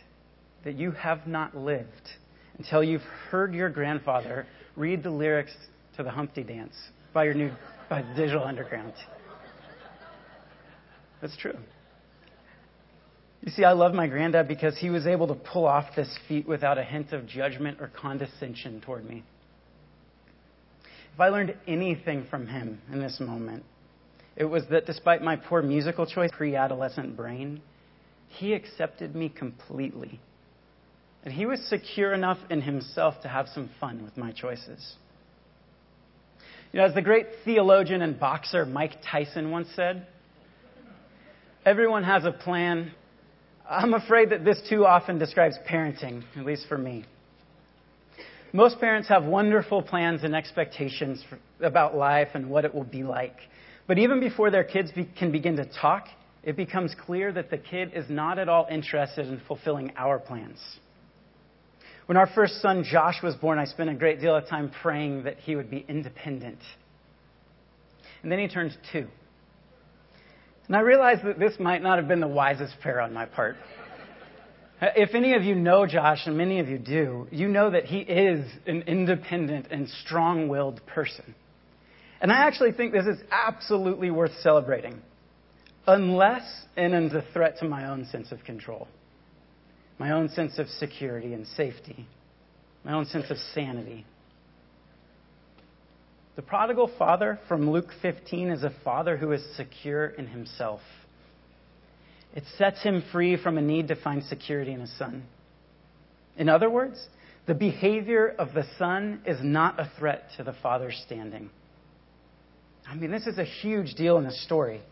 that 0.65 0.75
you 0.77 0.91
have 0.93 1.27
not 1.27 1.55
lived 1.55 2.11
until 2.59 2.83
you've 2.83 3.05
heard 3.31 3.53
your 3.53 3.69
grandfather 3.69 4.47
read 4.75 5.03
the 5.03 5.11
lyrics 5.11 5.55
to 5.99 6.03
the 6.03 6.11
Humpty 6.11 6.43
Dance 6.43 6.75
by 7.13 7.25
your 7.25 7.35
new 7.35 7.53
by 7.91 8.01
the 8.01 8.15
Digital 8.15 8.43
Underground. 8.43 8.95
That's 11.21 11.37
true. 11.37 11.57
You 13.43 13.53
see, 13.53 13.65
I 13.65 13.73
love 13.73 13.93
my 13.93 14.07
granddad 14.07 14.49
because 14.49 14.77
he 14.79 14.89
was 14.89 15.07
able 15.07 15.29
to 15.29 15.35
pull 15.35 15.67
off 15.67 15.95
this 15.95 16.19
feat 16.27 16.49
without 16.49 16.79
a 16.79 16.83
hint 16.83 17.13
of 17.13 17.27
judgment 17.27 17.79
or 17.81 17.89
condescension 17.89 18.81
toward 18.81 19.05
me. 19.09 19.23
If 21.15 21.21
I 21.21 21.29
learned 21.29 21.55
anything 21.69 22.27
from 22.29 22.47
him 22.47 22.81
in 22.91 23.01
this 23.01 23.21
moment, 23.21 23.63
it 24.37 24.45
was 24.45 24.65
that 24.71 24.87
despite 24.87 25.23
my 25.23 25.37
poor 25.37 25.63
musical 25.63 26.07
choice, 26.07 26.31
pre 26.37 26.57
adolescent 26.57 27.17
brain, 27.17 27.61
he 28.29 28.53
accepted 28.53 29.15
me 29.15 29.29
completely. 29.29 30.21
And 31.25 31.33
he 31.33 31.47
was 31.47 31.61
secure 31.69 32.13
enough 32.13 32.39
in 32.51 32.63
himself 32.63 33.15
to 33.23 33.29
have 33.29 33.49
some 33.49 33.71
fun 33.81 34.05
with 34.05 34.17
my 34.17 34.33
choices. 34.33 34.95
You 36.73 36.81
know, 36.81 36.87
as 36.87 36.95
the 36.95 37.03
great 37.03 37.27
theologian 37.45 38.03
and 38.03 38.19
boxer 38.19 38.67
Mike 38.67 38.93
Tyson 39.11 39.51
once 39.51 39.69
said, 39.75 40.07
everyone 41.65 42.05
has 42.05 42.25
a 42.25 42.33
plan. 42.33 42.93
I'm 43.69 43.95
afraid 43.95 44.31
that 44.31 44.45
this 44.45 44.61
too 44.69 44.87
often 44.87 45.19
describes 45.19 45.57
parenting, 45.69 46.23
at 46.37 46.45
least 46.45 46.67
for 46.69 46.79
me. 46.79 47.05
Most 48.53 48.79
parents 48.79 49.09
have 49.09 49.25
wonderful 49.25 49.83
plans 49.83 50.23
and 50.23 50.35
expectations 50.35 51.25
for, 51.29 51.39
about 51.65 51.97
life 51.97 52.29
and 52.35 52.49
what 52.49 52.65
it 52.65 52.75
will 52.75 52.85
be 52.85 53.03
like. 53.03 53.37
But 53.87 53.99
even 53.99 54.21
before 54.21 54.51
their 54.51 54.65
kids 54.65 54.91
be, 54.93 55.09
can 55.19 55.33
begin 55.33 55.57
to 55.57 55.65
talk, 55.65 56.07
it 56.47 56.57
becomes 56.57 56.95
clear 57.05 57.33
that 57.33 57.51
the 57.51 57.59
kid 57.59 57.91
is 57.93 58.09
not 58.09 58.39
at 58.39 58.49
all 58.49 58.69
interested 58.71 59.27
in 59.27 59.43
fulfilling 59.49 59.93
our 59.97 60.21
plans. 60.21 60.59
When 62.07 62.17
our 62.17 62.29
first 62.29 62.63
son 62.63 62.85
Josh 62.85 63.21
was 63.21 63.35
born, 63.35 63.59
I 63.59 63.65
spent 63.65 63.91
a 63.91 63.95
great 63.95 64.21
deal 64.21 64.35
of 64.35 64.47
time 64.47 64.71
praying 64.81 65.25
that 65.25 65.39
he 65.39 65.57
would 65.57 65.69
be 65.69 65.85
independent. 65.89 66.61
And 68.23 68.31
then 68.31 68.39
he 68.39 68.47
turned 68.47 68.79
two. 68.93 69.09
And 70.69 70.77
I 70.77 70.81
realized 70.81 71.25
that 71.25 71.39
this 71.41 71.55
might 71.59 71.83
not 71.83 71.99
have 71.99 72.07
been 72.07 72.21
the 72.21 72.29
wisest 72.29 72.75
prayer 72.81 73.01
on 73.01 73.13
my 73.13 73.27
part. 73.27 73.57
If 74.81 75.15
any 75.15 75.35
of 75.35 75.43
you 75.43 75.57
know 75.57 75.85
Josh, 75.87 76.27
and 76.27 76.37
many 76.37 76.61
of 76.61 76.69
you 76.69 76.79
do, 76.79 77.27
you 77.33 77.49
know 77.49 77.71
that 77.71 77.87
he 77.87 77.99
is 77.99 78.47
an 78.67 78.83
independent 78.83 79.67
and 79.73 79.89
strong 80.05 80.49
willed 80.49 80.81
person. 80.87 81.35
And 82.21 82.31
I 82.31 82.47
actually 82.47 82.73
think 82.73 82.93
this 82.93 83.07
is 83.07 83.19
absolutely 83.33 84.11
worth 84.11 84.33
celebrating, 84.43 85.03
unless 85.87 86.65
and 86.77 86.95
is 86.95 87.13
a 87.13 87.25
threat 87.33 87.59
to 87.59 87.65
my 87.69 87.89
own 87.89 88.05
sense 88.07 88.33
of 88.33 88.43
control 88.45 88.89
my 89.99 90.13
own 90.13 90.29
sense 90.29 90.59
of 90.59 90.69
security 90.69 91.33
and 91.33 91.47
safety, 91.47 92.07
my 92.85 92.93
own 92.93 93.07
sense 93.07 93.31
of 93.31 93.39
sanity. 93.55 94.05
The 96.37 96.43
prodigal 96.43 96.91
father 96.99 97.39
from 97.49 97.71
Luke 97.71 97.91
15 98.03 98.51
is 98.51 98.63
a 98.63 98.73
father 98.85 99.17
who 99.17 99.33
is 99.33 99.43
secure 99.57 100.07
in 100.07 100.27
himself. 100.27 100.81
It 102.35 102.45
sets 102.59 102.83
him 102.83 103.03
free 103.11 103.43
from 103.43 103.57
a 103.57 103.63
need 103.63 103.89
to 103.89 103.97
find 103.97 104.23
security 104.25 104.73
in 104.73 104.81
his 104.81 104.97
son. 104.99 105.25
In 106.37 106.51
other 106.51 106.69
words, 106.69 107.03
the 107.47 107.55
behavior 107.55 108.35
of 108.39 108.53
the 108.53 108.65
son 108.79 109.23
is 109.25 109.39
not 109.43 109.81
a 109.81 109.91
threat 109.99 110.25
to 110.37 110.45
the 110.45 110.53
father's 110.63 111.01
standing. 111.07 111.49
I 112.87 112.95
mean, 112.95 113.11
this 113.11 113.27
is 113.27 113.39
a 113.39 113.45
huge 113.45 113.95
deal 113.95 114.19
in 114.19 114.25
the 114.25 114.33
story. 114.33 114.83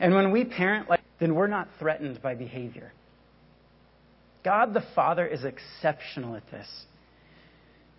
And 0.00 0.14
when 0.14 0.32
we 0.32 0.44
parent 0.44 0.88
like, 0.88 1.00
then 1.20 1.34
we're 1.34 1.46
not 1.46 1.68
threatened 1.78 2.20
by 2.22 2.34
behavior. 2.34 2.92
God 4.44 4.74
the 4.74 4.82
Father 4.94 5.26
is 5.26 5.44
exceptional 5.44 6.34
at 6.34 6.50
this. 6.50 6.66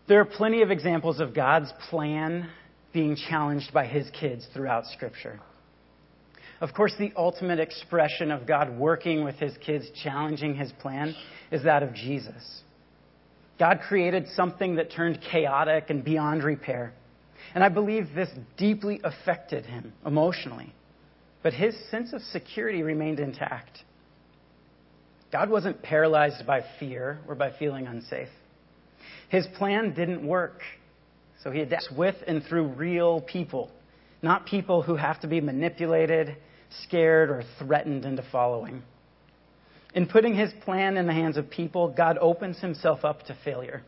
There 0.07 0.19
are 0.19 0.25
plenty 0.25 0.61
of 0.61 0.71
examples 0.71 1.21
of 1.21 1.33
God's 1.33 1.71
plan 1.89 2.49
being 2.91 3.15
challenged 3.15 3.73
by 3.73 3.85
his 3.85 4.09
kids 4.11 4.45
throughout 4.53 4.85
Scripture. 4.87 5.39
Of 6.59 6.73
course, 6.73 6.93
the 6.99 7.11
ultimate 7.15 7.59
expression 7.59 8.31
of 8.31 8.45
God 8.45 8.77
working 8.77 9.23
with 9.23 9.35
his 9.35 9.53
kids, 9.65 9.85
challenging 10.03 10.55
his 10.55 10.71
plan, 10.73 11.15
is 11.51 11.63
that 11.63 11.83
of 11.83 11.93
Jesus. 11.93 12.61
God 13.59 13.79
created 13.87 14.27
something 14.35 14.75
that 14.75 14.91
turned 14.91 15.19
chaotic 15.31 15.89
and 15.89 16.03
beyond 16.03 16.43
repair. 16.43 16.93
And 17.55 17.63
I 17.63 17.69
believe 17.69 18.13
this 18.13 18.29
deeply 18.57 18.99
affected 19.03 19.65
him 19.65 19.93
emotionally. 20.05 20.73
But 21.43 21.53
his 21.53 21.75
sense 21.91 22.13
of 22.13 22.21
security 22.21 22.81
remained 22.81 23.19
intact. 23.19 23.83
God 25.31 25.49
wasn't 25.49 25.83
paralyzed 25.83 26.47
by 26.47 26.63
fear 26.79 27.19
or 27.27 27.35
by 27.35 27.51
feeling 27.59 27.85
unsafe. 27.85 28.29
His 29.27 29.45
plan 29.57 29.93
didn't 29.93 30.25
work, 30.25 30.61
so 31.43 31.51
he 31.51 31.59
adapts 31.59 31.89
with 31.95 32.15
and 32.25 32.43
through 32.43 32.67
real 32.67 33.19
people, 33.21 33.69
not 34.21 34.45
people 34.45 34.81
who 34.81 34.95
have 34.95 35.19
to 35.21 35.27
be 35.27 35.41
manipulated, 35.41 36.37
scared, 36.85 37.29
or 37.29 37.43
threatened 37.59 38.05
into 38.05 38.23
following. 38.31 38.81
In 39.93 40.07
putting 40.07 40.35
his 40.35 40.53
plan 40.63 40.97
in 40.97 41.07
the 41.07 41.13
hands 41.13 41.35
of 41.35 41.49
people, 41.49 41.89
God 41.89 42.17
opens 42.21 42.59
himself 42.59 43.03
up 43.03 43.23
to 43.23 43.37
failure. 43.43 43.83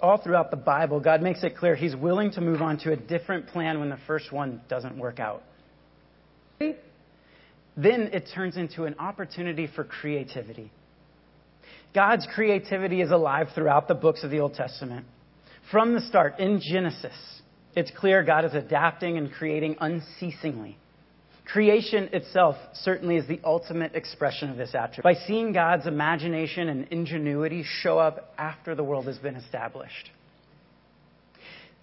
All 0.00 0.18
throughout 0.18 0.50
the 0.50 0.56
Bible, 0.56 1.00
God 1.00 1.22
makes 1.22 1.44
it 1.44 1.56
clear 1.56 1.76
he's 1.76 1.94
willing 1.94 2.32
to 2.32 2.40
move 2.40 2.60
on 2.60 2.78
to 2.78 2.92
a 2.92 2.96
different 2.96 3.46
plan 3.46 3.78
when 3.78 3.88
the 3.88 3.98
first 4.06 4.32
one 4.32 4.60
doesn't 4.68 4.98
work 4.98 5.20
out 5.20 5.42
then 7.76 8.10
it 8.12 8.28
turns 8.34 8.56
into 8.56 8.84
an 8.84 8.96
opportunity 8.98 9.68
for 9.74 9.84
creativity. 9.84 10.70
God's 11.94 12.26
creativity 12.34 13.00
is 13.00 13.10
alive 13.10 13.48
throughout 13.54 13.88
the 13.88 13.94
books 13.94 14.24
of 14.24 14.30
the 14.30 14.40
Old 14.40 14.54
Testament. 14.54 15.06
From 15.70 15.94
the 15.94 16.00
start, 16.00 16.38
in 16.38 16.60
Genesis, 16.60 17.14
it's 17.76 17.90
clear 17.96 18.22
God 18.22 18.44
is 18.44 18.54
adapting 18.54 19.16
and 19.16 19.32
creating 19.32 19.76
unceasingly. 19.80 20.76
Creation 21.46 22.08
itself 22.12 22.56
certainly 22.74 23.16
is 23.16 23.26
the 23.28 23.40
ultimate 23.44 23.94
expression 23.94 24.50
of 24.50 24.56
this 24.56 24.74
attribute. 24.74 25.04
By 25.04 25.14
seeing 25.26 25.52
God's 25.52 25.86
imagination 25.86 26.68
and 26.68 26.88
ingenuity 26.88 27.64
show 27.64 27.98
up 27.98 28.34
after 28.38 28.74
the 28.74 28.82
world 28.82 29.06
has 29.06 29.18
been 29.18 29.36
established. 29.36 30.10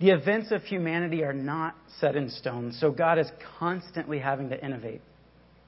The 0.02 0.10
events 0.10 0.52
of 0.52 0.64
humanity 0.64 1.24
are 1.24 1.32
not 1.32 1.76
set 2.00 2.16
in 2.16 2.28
stone, 2.32 2.74
so 2.80 2.90
God 2.90 3.20
is 3.20 3.30
constantly 3.60 4.18
having 4.18 4.50
to 4.50 4.66
innovate. 4.66 5.02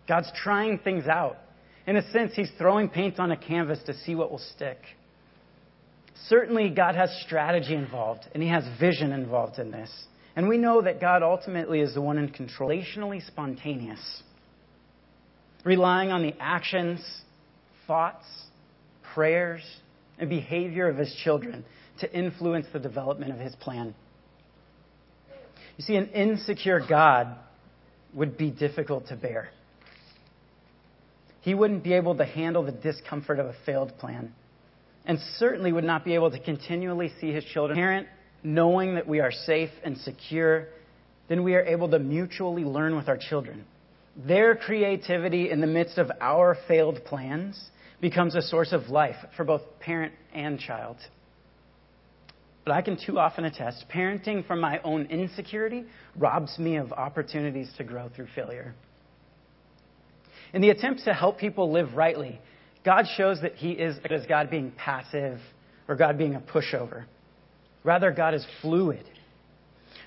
God's 0.09 0.31
trying 0.35 0.79
things 0.79 1.05
out. 1.05 1.37
In 1.85 1.97
a 1.97 2.11
sense, 2.11 2.33
He's 2.35 2.49
throwing 2.57 2.89
paint 2.89 3.19
on 3.19 3.29
a 3.29 3.37
canvas 3.37 3.79
to 3.85 3.93
see 3.93 4.15
what 4.15 4.31
will 4.31 4.41
stick. 4.55 4.79
Certainly, 6.29 6.71
God 6.71 6.95
has 6.95 7.11
strategy 7.23 7.75
involved, 7.75 8.21
and 8.33 8.41
He 8.41 8.49
has 8.49 8.63
vision 8.79 9.11
involved 9.11 9.59
in 9.59 9.69
this. 9.69 9.91
And 10.35 10.49
we 10.49 10.57
know 10.57 10.81
that 10.81 10.99
God 10.99 11.21
ultimately 11.21 11.81
is 11.81 11.93
the 11.93 12.01
one 12.01 12.17
in 12.17 12.29
control, 12.29 12.71
relationally 12.71 13.23
spontaneous, 13.27 14.23
relying 15.63 16.09
on 16.09 16.23
the 16.23 16.33
actions, 16.39 17.05
thoughts, 17.85 18.25
prayers, 19.13 19.61
and 20.17 20.27
behavior 20.27 20.87
of 20.87 20.97
His 20.97 21.13
children 21.23 21.63
to 21.99 22.11
influence 22.11 22.65
the 22.73 22.79
development 22.79 23.31
of 23.31 23.37
His 23.37 23.53
plan. 23.57 23.93
You 25.77 25.83
see, 25.83 25.95
an 25.95 26.09
insecure 26.09 26.81
God 26.87 27.35
would 28.13 28.37
be 28.37 28.51
difficult 28.51 29.07
to 29.07 29.15
bear 29.15 29.49
he 31.43 31.53
wouldn't 31.53 31.83
be 31.83 31.93
able 31.93 32.15
to 32.15 32.25
handle 32.25 32.63
the 32.63 32.71
discomfort 32.71 33.37
of 33.37 33.47
a 33.47 33.55
failed 33.65 33.97
plan. 33.97 34.33
And 35.05 35.19
certainly 35.37 35.73
would 35.73 35.83
not 35.83 36.05
be 36.05 36.15
able 36.15 36.31
to 36.31 36.39
continually 36.39 37.11
see 37.19 37.33
his 37.33 37.43
children. 37.43 37.77
Parent, 37.77 38.07
knowing 38.43 38.95
that 38.95 39.05
we 39.05 39.19
are 39.19 39.31
safe 39.31 39.69
and 39.83 39.97
secure, 39.97 40.67
then 41.27 41.43
we 41.43 41.55
are 41.55 41.63
able 41.63 41.89
to 41.89 41.99
mutually 41.99 42.63
learn 42.63 42.95
with 42.95 43.09
our 43.09 43.17
children. 43.17 43.65
Their 44.15 44.55
creativity 44.55 45.51
in 45.51 45.59
the 45.59 45.67
midst 45.67 45.97
of 45.97 46.09
our 46.21 46.55
failed 46.69 47.03
plans 47.03 47.61
becomes 47.99 48.35
a 48.35 48.41
source 48.41 48.71
of 48.71 48.87
life 48.87 49.17
for 49.35 49.43
both 49.43 49.63
parent 49.81 50.13
and 50.33 50.57
child. 50.57 50.95
But 52.65 52.73
I 52.73 52.81
can 52.81 52.97
too 52.97 53.19
often 53.19 53.45
attest 53.45 53.85
parenting 53.93 54.45
from 54.45 54.59
my 54.61 54.79
own 54.83 55.05
insecurity 55.07 55.85
robs 56.15 56.57
me 56.57 56.77
of 56.77 56.93
opportunities 56.93 57.71
to 57.77 57.83
grow 57.83 58.09
through 58.15 58.27
failure. 58.33 58.73
In 60.53 60.61
the 60.61 60.69
attempt 60.69 61.03
to 61.03 61.13
help 61.13 61.37
people 61.37 61.71
live 61.71 61.95
rightly, 61.95 62.39
God 62.85 63.05
shows 63.17 63.41
that 63.41 63.55
He 63.55 63.71
is 63.71 63.97
as 64.09 64.25
God 64.27 64.49
being 64.49 64.71
passive 64.71 65.39
or 65.87 65.95
God 65.95 66.17
being 66.17 66.35
a 66.35 66.39
pushover. 66.39 67.05
Rather, 67.83 68.11
God 68.11 68.33
is 68.33 68.45
fluid. 68.61 69.03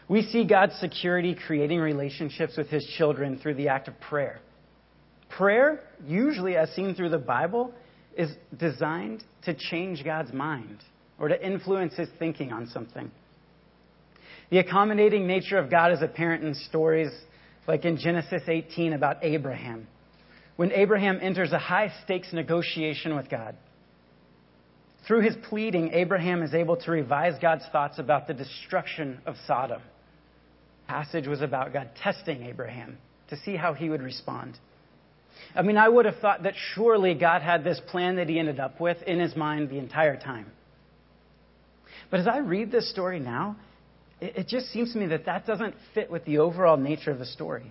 We 0.09 0.23
see 0.23 0.45
God's 0.45 0.77
security 0.77 1.35
creating 1.35 1.81
relationships 1.81 2.57
with 2.57 2.69
His 2.69 2.87
children 2.97 3.39
through 3.39 3.55
the 3.55 3.69
act 3.69 3.89
of 3.89 4.01
prayer. 4.01 4.41
Prayer, 5.29 5.81
usually 6.07 6.57
as 6.57 6.71
seen 6.71 6.95
through 6.95 7.11
the 7.11 7.19
Bible, 7.19 7.75
is 8.17 8.31
designed 8.57 9.25
to 9.45 9.53
change 9.53 10.05
God's 10.05 10.33
mind 10.33 10.79
or 11.19 11.29
to 11.29 11.47
influence 11.47 11.95
His 11.95 12.09
thinking 12.19 12.53
on 12.53 12.69
something. 12.69 13.11
The 14.51 14.59
accommodating 14.59 15.27
nature 15.27 15.59
of 15.59 15.71
God 15.71 15.93
is 15.93 16.03
apparent 16.03 16.45
in 16.45 16.55
stories 16.55 17.11
like 17.67 17.85
in 17.85 17.97
Genesis 17.99 18.43
18 18.47 18.93
about 18.93 19.17
Abraham, 19.23 19.89
when 20.57 20.71
Abraham 20.73 21.19
enters 21.21 21.53
a 21.53 21.59
high 21.59 21.93
stakes 22.05 22.33
negotiation 22.33 23.17
with 23.17 23.29
God. 23.29 23.57
Through 25.07 25.23
his 25.23 25.37
pleading, 25.49 25.93
Abraham 25.93 26.43
is 26.43 26.55
able 26.55 26.77
to 26.79 26.91
revise 26.91 27.35
God's 27.41 27.65
thoughts 27.71 27.99
about 27.99 28.27
the 28.27 28.35
destruction 28.35 29.21
of 29.27 29.37
Sodom. 29.47 29.81
The 30.87 30.93
passage 30.93 31.27
was 31.27 31.43
about 31.43 31.73
God 31.73 31.91
testing 32.01 32.45
Abraham 32.45 32.99
to 33.31 33.37
see 33.39 33.57
how 33.57 33.75
he 33.75 33.89
would 33.89 34.03
respond. 34.03 34.59
I 35.55 35.63
mean, 35.63 35.77
I 35.77 35.89
would 35.89 36.07
have 36.07 36.19
thought 36.19 36.45
that 36.45 36.55
surely 36.75 37.15
God 37.15 37.43
had 37.43 37.63
this 37.63 37.81
plan 37.89 38.17
that 38.17 38.29
he 38.29 38.39
ended 38.39 38.59
up 38.59 38.81
with 38.81 39.03
in 39.03 39.21
his 39.21 39.37
mind 39.37 39.71
the 39.71 39.79
entire 39.79 40.17
time. 40.17 40.47
But 42.11 42.21
as 42.21 42.29
I 42.29 42.39
read 42.39 42.71
this 42.71 42.91
story 42.91 43.21
now, 43.21 43.57
it, 44.21 44.49
just 44.49 44.71
seems 44.73 44.93
to 44.93 44.99
me 44.99 45.07
that 45.07 45.27
that 45.27 45.47
doesn't 45.47 45.75
fit 45.95 46.11
with 46.11 46.25
the 46.25 46.39
overall 46.39 46.77
nature 46.77 47.11
of 47.11 47.19
the 47.19 47.27
story. 47.27 47.71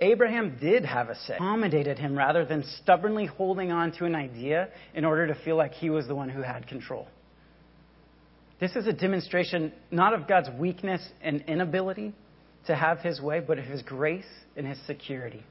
Abraham 0.00 0.58
did 0.60 0.84
have 0.84 1.08
a 1.08 1.14
say, 1.14 1.34
accommodated 1.34 1.98
him 1.98 2.18
rather 2.18 2.44
than 2.44 2.64
stubbornly 2.82 3.26
holding 3.26 3.70
on 3.70 3.92
to 3.92 4.04
an 4.04 4.14
idea 4.14 4.68
in 4.94 5.04
order 5.04 5.28
to 5.28 5.34
feel 5.44 5.56
like 5.56 5.72
he 5.72 5.90
was 5.90 6.08
the 6.08 6.14
one 6.14 6.28
who 6.28 6.42
had 6.42 6.66
control. 6.66 7.06
This 8.60 8.76
is 8.76 8.86
a 8.86 8.92
demonstration 8.92 9.72
not 9.90 10.12
of 10.12 10.28
God's 10.28 10.50
weakness 10.58 11.02
and 11.22 11.42
inability 11.46 12.12
to 12.66 12.74
have 12.74 12.98
his 12.98 13.20
way, 13.20 13.40
but 13.40 13.58
of 13.58 13.64
his 13.64 13.82
grace 13.82 14.26
and 14.56 14.66
his 14.66 14.78
security. 14.86 15.42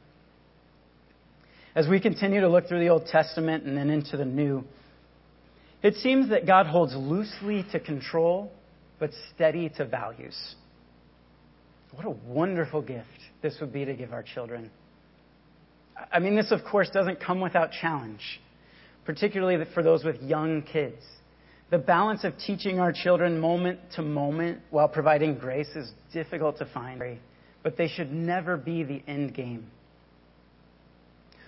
As 1.73 1.87
we 1.87 1.99
continue 1.99 2.41
to 2.41 2.49
look 2.49 2.67
through 2.67 2.79
the 2.79 2.89
Old 2.89 3.07
Testament 3.07 3.63
and 3.63 3.77
then 3.77 3.89
into 3.89 4.17
the 4.17 4.25
New, 4.25 4.65
it 5.83 5.95
seems 5.95 6.29
that 6.29 6.45
God 6.45 6.67
holds 6.67 6.95
loosely 6.95 7.65
to 7.71 7.79
control, 7.79 8.51
but 8.99 9.11
steady 9.33 9.69
to 9.77 9.85
values. 9.85 10.55
What 11.93 12.05
a 12.05 12.11
wonderful 12.11 12.81
gift 12.81 13.07
this 13.41 13.57
would 13.59 13.73
be 13.73 13.85
to 13.85 13.93
give 13.93 14.13
our 14.13 14.23
children. 14.23 14.69
I 16.11 16.19
mean, 16.19 16.35
this, 16.35 16.51
of 16.51 16.59
course, 16.69 16.89
doesn't 16.89 17.19
come 17.19 17.41
without 17.41 17.71
challenge, 17.71 18.39
particularly 19.05 19.63
for 19.73 19.83
those 19.83 20.03
with 20.03 20.21
young 20.21 20.61
kids. 20.61 21.01
The 21.69 21.77
balance 21.77 22.23
of 22.23 22.37
teaching 22.37 22.79
our 22.79 22.91
children 22.91 23.39
moment 23.39 23.79
to 23.95 24.01
moment 24.01 24.59
while 24.71 24.87
providing 24.87 25.35
grace 25.35 25.69
is 25.75 25.91
difficult 26.13 26.57
to 26.57 26.65
find, 26.65 27.01
but 27.63 27.77
they 27.77 27.87
should 27.87 28.11
never 28.11 28.57
be 28.57 28.83
the 28.83 29.01
end 29.07 29.33
game. 29.33 29.67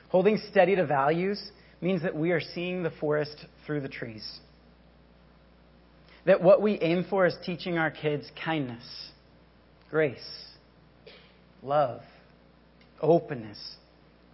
Holding 0.09 0.39
steady 0.49 0.75
to 0.75 0.85
values 0.85 1.41
means 1.83 2.01
that 2.03 2.15
we 2.15 2.31
are 2.31 2.41
seeing 2.41 2.81
the 2.81 2.89
forest 2.89 3.45
through 3.65 3.81
the 3.81 3.89
trees. 3.89 4.25
That 6.25 6.41
what 6.41 6.61
we 6.61 6.79
aim 6.79 7.05
for 7.09 7.25
is 7.25 7.35
teaching 7.45 7.77
our 7.77 7.91
kids 7.91 8.25
kindness, 8.43 8.83
grace, 9.91 10.47
love, 11.61 12.01
openness, 13.01 13.59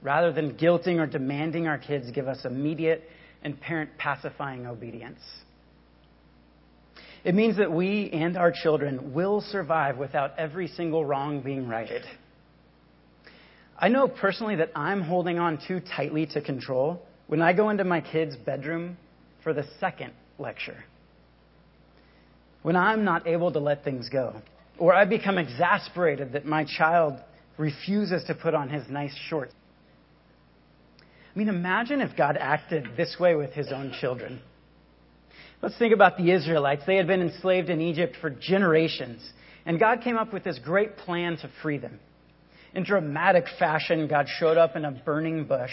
rather 0.04 0.32
than 0.32 0.56
guilting 0.58 1.00
or 1.00 1.08
demanding 1.08 1.68
our 1.68 1.80
kids 1.80 2.12
give 2.12 2.28
us 2.28 2.46
immediate 2.46 3.04
and 3.42 3.60
parent 3.60 3.90
pacifying 3.98 4.68
obedience. 4.68 5.20
It 7.24 7.34
means 7.34 7.58
that 7.58 7.72
we 7.72 8.10
and 8.12 8.38
our 8.38 8.52
children 8.52 9.14
will 9.14 9.42
survive 9.42 9.98
without 9.98 10.38
every 10.38 10.68
single 10.68 11.04
wrong 11.04 11.42
being 11.42 11.68
righted. 11.68 12.04
I 13.78 13.90
know 13.90 14.08
personally 14.08 14.58
that 14.58 14.72
I'm 14.76 15.02
holding 15.02 15.40
on 15.40 15.60
too 15.68 15.82
tightly 15.82 16.28
to 16.28 16.42
control 16.42 17.02
when 17.30 17.44
I 17.44 17.54
go 17.54 17.70
into 17.70 17.84
my 17.84 18.02
kid's 18.02 18.36
bedroom 18.36 18.98
for 19.44 19.54
the 19.54 19.64
second 19.80 20.14
lecture. 20.40 20.84
When 22.64 22.76
I'm 22.76 23.06
not 23.06 23.28
able 23.28 23.52
to 23.52 23.60
let 23.60 23.84
things 23.84 24.10
go, 24.10 24.42
or 24.80 24.96
I 24.96 25.06
become 25.06 25.38
exasperated 25.38 26.34
that 26.34 26.46
my 26.46 26.66
child 26.66 27.14
refuses 27.58 28.24
to 28.26 28.34
put 28.34 28.56
on 28.56 28.70
his 28.70 28.84
nice 28.90 29.16
shorts. 29.30 29.54
I 31.02 31.38
mean, 31.38 31.50
imagine 31.50 32.02
if 32.02 32.18
God 32.18 32.36
acted 32.36 32.88
this 32.98 33.16
way 33.20 33.36
with 33.36 33.52
his 33.52 33.72
own 33.72 33.94
children. 34.02 34.42
Let's 35.62 35.78
think 35.78 35.94
about 35.94 36.18
the 36.18 36.32
Israelites. 36.32 36.82
They 36.88 36.96
had 36.96 37.06
been 37.06 37.22
enslaved 37.22 37.70
in 37.70 37.80
Egypt 37.80 38.16
for 38.20 38.32
generations, 38.32 39.22
and 39.68 39.80
God 39.80 40.02
came 40.02 40.18
up 40.18 40.34
with 40.34 40.44
this 40.44 40.58
great 40.58 40.98
plan 40.98 41.38
to 41.38 41.50
free 41.62 41.78
them. 41.78 42.00
In 42.74 42.84
dramatic 42.84 43.44
fashion, 43.60 44.08
God 44.08 44.26
showed 44.40 44.58
up 44.58 44.76
in 44.76 44.84
a 44.84 44.92
burning 44.92 45.46
bush 45.46 45.72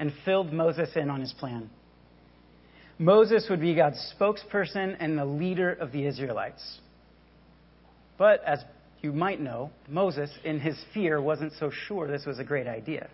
and 0.00 0.12
filled 0.24 0.50
Moses 0.50 0.88
in 0.96 1.10
on 1.10 1.20
his 1.20 1.32
plan. 1.34 1.70
Moses 2.98 3.46
would 3.50 3.60
be 3.60 3.74
God's 3.74 4.14
spokesperson 4.18 4.96
and 4.98 5.16
the 5.16 5.26
leader 5.26 5.72
of 5.72 5.92
the 5.92 6.06
Israelites. 6.06 6.80
But 8.18 8.42
as 8.44 8.64
you 9.02 9.12
might 9.12 9.40
know, 9.40 9.70
Moses, 9.88 10.30
in 10.42 10.58
his 10.58 10.76
fear, 10.92 11.20
wasn't 11.20 11.52
so 11.60 11.70
sure 11.70 12.08
this 12.08 12.24
was 12.24 12.38
a 12.38 12.44
great 12.44 12.66
idea. 12.66 13.08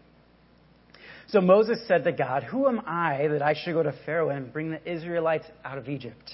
So 1.28 1.40
Moses 1.40 1.80
said 1.88 2.04
to 2.04 2.12
God, 2.12 2.44
Who 2.44 2.68
am 2.68 2.80
I 2.86 3.26
that 3.28 3.42
I 3.42 3.54
should 3.54 3.74
go 3.74 3.82
to 3.82 3.94
Pharaoh 4.06 4.30
and 4.30 4.52
bring 4.52 4.70
the 4.70 4.90
Israelites 4.90 5.46
out 5.64 5.78
of 5.78 5.88
Egypt? 5.88 6.30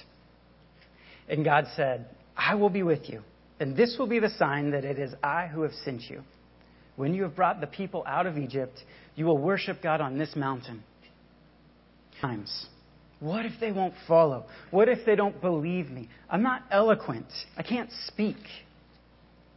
And 1.29 1.45
God 1.45 1.67
said, 1.77 2.07
I 2.37 2.57
will 2.57 2.71
be 2.71 2.83
with 2.83 3.09
you, 3.09 3.23
and 3.59 3.75
this 3.75 3.97
will 3.99 4.07
be 4.07 4.19
the 4.19 4.29
sign 4.29 4.73
that 4.73 4.85
it 4.85 4.99
is 4.99 5.15
I 5.23 5.47
who 5.47 5.63
have 5.63 5.73
sent 5.85 6.03
you. 6.03 6.23
When 6.97 7.15
you 7.15 7.23
have 7.23 7.35
brought 7.35 7.61
the 7.61 7.67
people 7.67 8.05
out 8.07 8.27
of 8.27 8.37
Egypt, 8.37 8.79
you 9.15 9.27
will 9.27 9.39
worship 9.39 9.83
God 9.83 10.01
on 10.01 10.19
this 10.19 10.37
mountain. 10.37 10.83
Times. 12.21 12.67
What 13.21 13.47
if 13.47 13.53
they 13.61 13.73
won't 13.73 13.95
follow? 14.07 14.47
What 14.71 14.89
if 14.89 15.07
they 15.07 15.15
don't 15.15 15.41
believe 15.41 15.91
me? 15.91 16.09
I'm 16.29 16.43
not 16.43 16.63
eloquent. 16.71 17.27
I 17.57 17.63
can't 17.63 17.91
speak. 18.07 18.37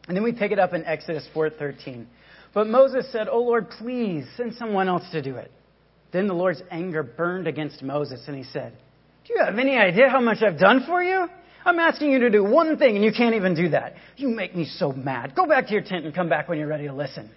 And 0.07 0.15
then 0.15 0.23
we 0.23 0.33
pick 0.33 0.51
it 0.51 0.59
up 0.59 0.73
in 0.73 0.85
Exodus 0.85 1.27
4:13. 1.33 2.05
But 2.53 2.67
Moses 2.67 3.11
said, 3.11 3.27
"Oh 3.27 3.41
Lord, 3.41 3.69
please 3.71 4.25
send 4.37 4.53
someone 4.53 4.87
else 4.87 5.09
to 5.11 5.21
do 5.21 5.35
it." 5.37 5.51
Then 6.11 6.27
the 6.27 6.33
Lord's 6.33 6.61
anger 6.71 7.03
burned 7.03 7.47
against 7.47 7.81
Moses 7.81 8.27
and 8.27 8.37
he 8.37 8.43
said, 8.43 8.71
"Do 9.25 9.33
you 9.33 9.43
have 9.43 9.57
any 9.57 9.77
idea 9.77 10.09
how 10.09 10.21
much 10.21 10.41
I've 10.41 10.59
done 10.59 10.81
for 10.81 11.03
you? 11.03 11.27
I'm 11.65 11.79
asking 11.79 12.11
you 12.11 12.19
to 12.19 12.29
do 12.29 12.43
one 12.43 12.77
thing 12.77 12.95
and 12.95 13.03
you 13.03 13.11
can't 13.11 13.33
even 13.35 13.55
do 13.55 13.69
that. 13.69 13.95
You 14.17 14.29
make 14.29 14.55
me 14.55 14.65
so 14.65 14.91
mad. 14.91 15.33
Go 15.35 15.47
back 15.47 15.65
to 15.67 15.73
your 15.73 15.81
tent 15.81 16.05
and 16.05 16.13
come 16.13 16.29
back 16.29 16.47
when 16.47 16.59
you're 16.59 16.67
ready 16.67 16.85
to 16.85 16.93
listen. 16.93 17.31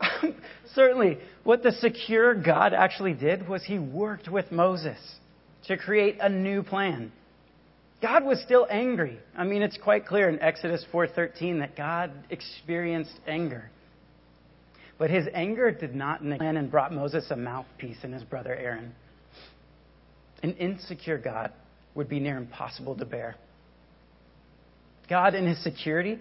Certainly, 0.74 1.18
what 1.44 1.62
the 1.62 1.70
secure 1.72 2.34
God 2.34 2.74
actually 2.74 3.14
did 3.14 3.48
was 3.48 3.62
he 3.62 3.78
worked 3.78 4.28
with 4.28 4.50
Moses 4.50 4.98
to 5.68 5.76
create 5.76 6.18
a 6.20 6.28
new 6.28 6.64
plan. 6.64 7.12
God 8.02 8.24
was 8.24 8.40
still 8.40 8.66
angry. 8.68 9.18
I 9.36 9.44
mean, 9.44 9.62
it's 9.62 9.76
quite 9.76 10.06
clear 10.06 10.28
in 10.28 10.40
Exodus 10.40 10.84
4:13 10.92 11.60
that 11.60 11.76
God 11.76 12.10
experienced 12.30 13.20
anger. 13.28 13.70
But 14.98 15.10
his 15.10 15.28
anger 15.32 15.70
did 15.70 15.94
not 15.94 16.20
plan 16.20 16.56
and 16.56 16.70
brought 16.70 16.92
Moses 16.92 17.30
a 17.30 17.36
mouthpiece 17.36 18.02
in 18.02 18.12
his 18.12 18.22
brother 18.22 18.54
Aaron. 18.54 18.94
An 20.42 20.54
insecure 20.54 21.18
God 21.18 21.52
would 21.94 22.08
be 22.08 22.20
near 22.20 22.36
impossible 22.36 22.96
to 22.96 23.04
bear. 23.04 23.36
God, 25.08 25.34
in 25.34 25.46
His 25.46 25.62
security, 25.62 26.18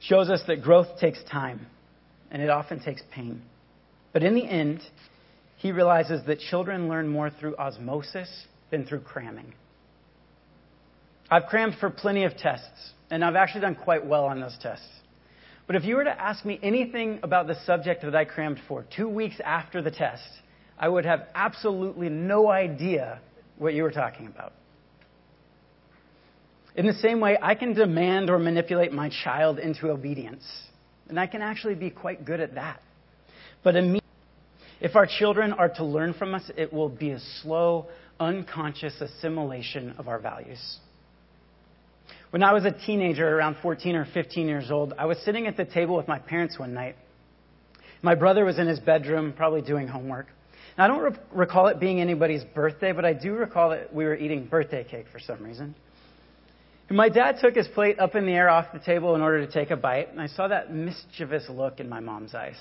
shows 0.00 0.30
us 0.30 0.42
that 0.46 0.62
growth 0.62 0.98
takes 1.00 1.22
time, 1.24 1.66
and 2.30 2.42
it 2.42 2.50
often 2.50 2.80
takes 2.80 3.02
pain. 3.12 3.42
But 4.12 4.22
in 4.22 4.34
the 4.34 4.46
end, 4.46 4.80
He 5.56 5.72
realizes 5.72 6.24
that 6.26 6.38
children 6.38 6.88
learn 6.88 7.08
more 7.08 7.30
through 7.30 7.56
osmosis 7.56 8.46
than 8.70 8.84
through 8.84 9.00
cramming. 9.00 9.52
I've 11.30 11.46
crammed 11.46 11.76
for 11.78 11.90
plenty 11.90 12.24
of 12.24 12.36
tests, 12.36 12.92
and 13.10 13.24
I've 13.24 13.36
actually 13.36 13.62
done 13.62 13.76
quite 13.76 14.04
well 14.04 14.24
on 14.24 14.40
those 14.40 14.56
tests. 14.60 14.86
But 15.66 15.76
if 15.76 15.84
you 15.84 15.94
were 15.94 16.04
to 16.04 16.20
ask 16.20 16.44
me 16.44 16.58
anything 16.62 17.20
about 17.22 17.46
the 17.46 17.54
subject 17.64 18.02
that 18.02 18.16
I 18.16 18.24
crammed 18.24 18.60
for 18.66 18.84
two 18.96 19.08
weeks 19.08 19.36
after 19.44 19.80
the 19.80 19.90
test, 19.90 20.28
I 20.76 20.88
would 20.88 21.04
have 21.04 21.28
absolutely 21.34 22.08
no 22.08 22.50
idea 22.50 23.20
what 23.60 23.74
you 23.74 23.82
were 23.82 23.90
talking 23.90 24.26
about. 24.26 24.54
In 26.74 26.86
the 26.86 26.94
same 26.94 27.20
way, 27.20 27.36
I 27.40 27.54
can 27.54 27.74
demand 27.74 28.30
or 28.30 28.38
manipulate 28.38 28.90
my 28.90 29.10
child 29.22 29.58
into 29.58 29.90
obedience. 29.90 30.44
And 31.08 31.20
I 31.20 31.26
can 31.26 31.42
actually 31.42 31.74
be 31.74 31.90
quite 31.90 32.24
good 32.24 32.40
at 32.40 32.54
that. 32.54 32.80
But 33.62 33.74
if 34.80 34.96
our 34.96 35.06
children 35.06 35.52
are 35.52 35.68
to 35.74 35.84
learn 35.84 36.14
from 36.14 36.34
us, 36.34 36.50
it 36.56 36.72
will 36.72 36.88
be 36.88 37.10
a 37.10 37.20
slow, 37.42 37.88
unconscious 38.18 38.98
assimilation 38.98 39.90
of 39.98 40.08
our 40.08 40.18
values. 40.18 40.78
When 42.30 42.42
I 42.42 42.54
was 42.54 42.64
a 42.64 42.72
teenager, 42.72 43.28
around 43.28 43.56
14 43.60 43.94
or 43.94 44.06
15 44.14 44.48
years 44.48 44.70
old, 44.70 44.94
I 44.96 45.04
was 45.04 45.18
sitting 45.18 45.46
at 45.46 45.58
the 45.58 45.66
table 45.66 45.96
with 45.96 46.08
my 46.08 46.18
parents 46.18 46.58
one 46.58 46.72
night. 46.72 46.96
My 48.00 48.14
brother 48.14 48.46
was 48.46 48.58
in 48.58 48.66
his 48.66 48.80
bedroom, 48.80 49.34
probably 49.36 49.60
doing 49.60 49.86
homework. 49.86 50.28
Now, 50.76 50.84
I 50.84 50.88
don't 50.88 51.02
re- 51.02 51.18
recall 51.32 51.66
it 51.68 51.80
being 51.80 52.00
anybody's 52.00 52.44
birthday, 52.44 52.92
but 52.92 53.04
I 53.04 53.12
do 53.12 53.34
recall 53.34 53.70
that 53.70 53.94
we 53.94 54.04
were 54.04 54.16
eating 54.16 54.46
birthday 54.46 54.84
cake 54.84 55.06
for 55.12 55.18
some 55.18 55.42
reason. 55.42 55.74
And 56.88 56.96
my 56.96 57.08
dad 57.08 57.36
took 57.40 57.54
his 57.54 57.68
plate 57.68 57.98
up 58.00 58.14
in 58.14 58.26
the 58.26 58.32
air 58.32 58.48
off 58.48 58.72
the 58.72 58.80
table 58.80 59.14
in 59.14 59.20
order 59.20 59.46
to 59.46 59.52
take 59.52 59.70
a 59.70 59.76
bite, 59.76 60.10
and 60.10 60.20
I 60.20 60.26
saw 60.26 60.48
that 60.48 60.72
mischievous 60.72 61.48
look 61.48 61.78
in 61.78 61.88
my 61.88 62.00
mom's 62.00 62.34
eyes. 62.34 62.56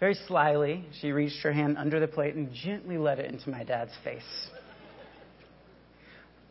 Very 0.00 0.14
slyly, 0.26 0.84
she 1.00 1.12
reached 1.12 1.42
her 1.42 1.52
hand 1.52 1.78
under 1.78 1.98
the 1.98 2.08
plate 2.08 2.34
and 2.34 2.52
gently 2.52 2.98
let 2.98 3.18
it 3.18 3.32
into 3.32 3.48
my 3.48 3.64
dad's 3.64 3.92
face. 4.02 4.22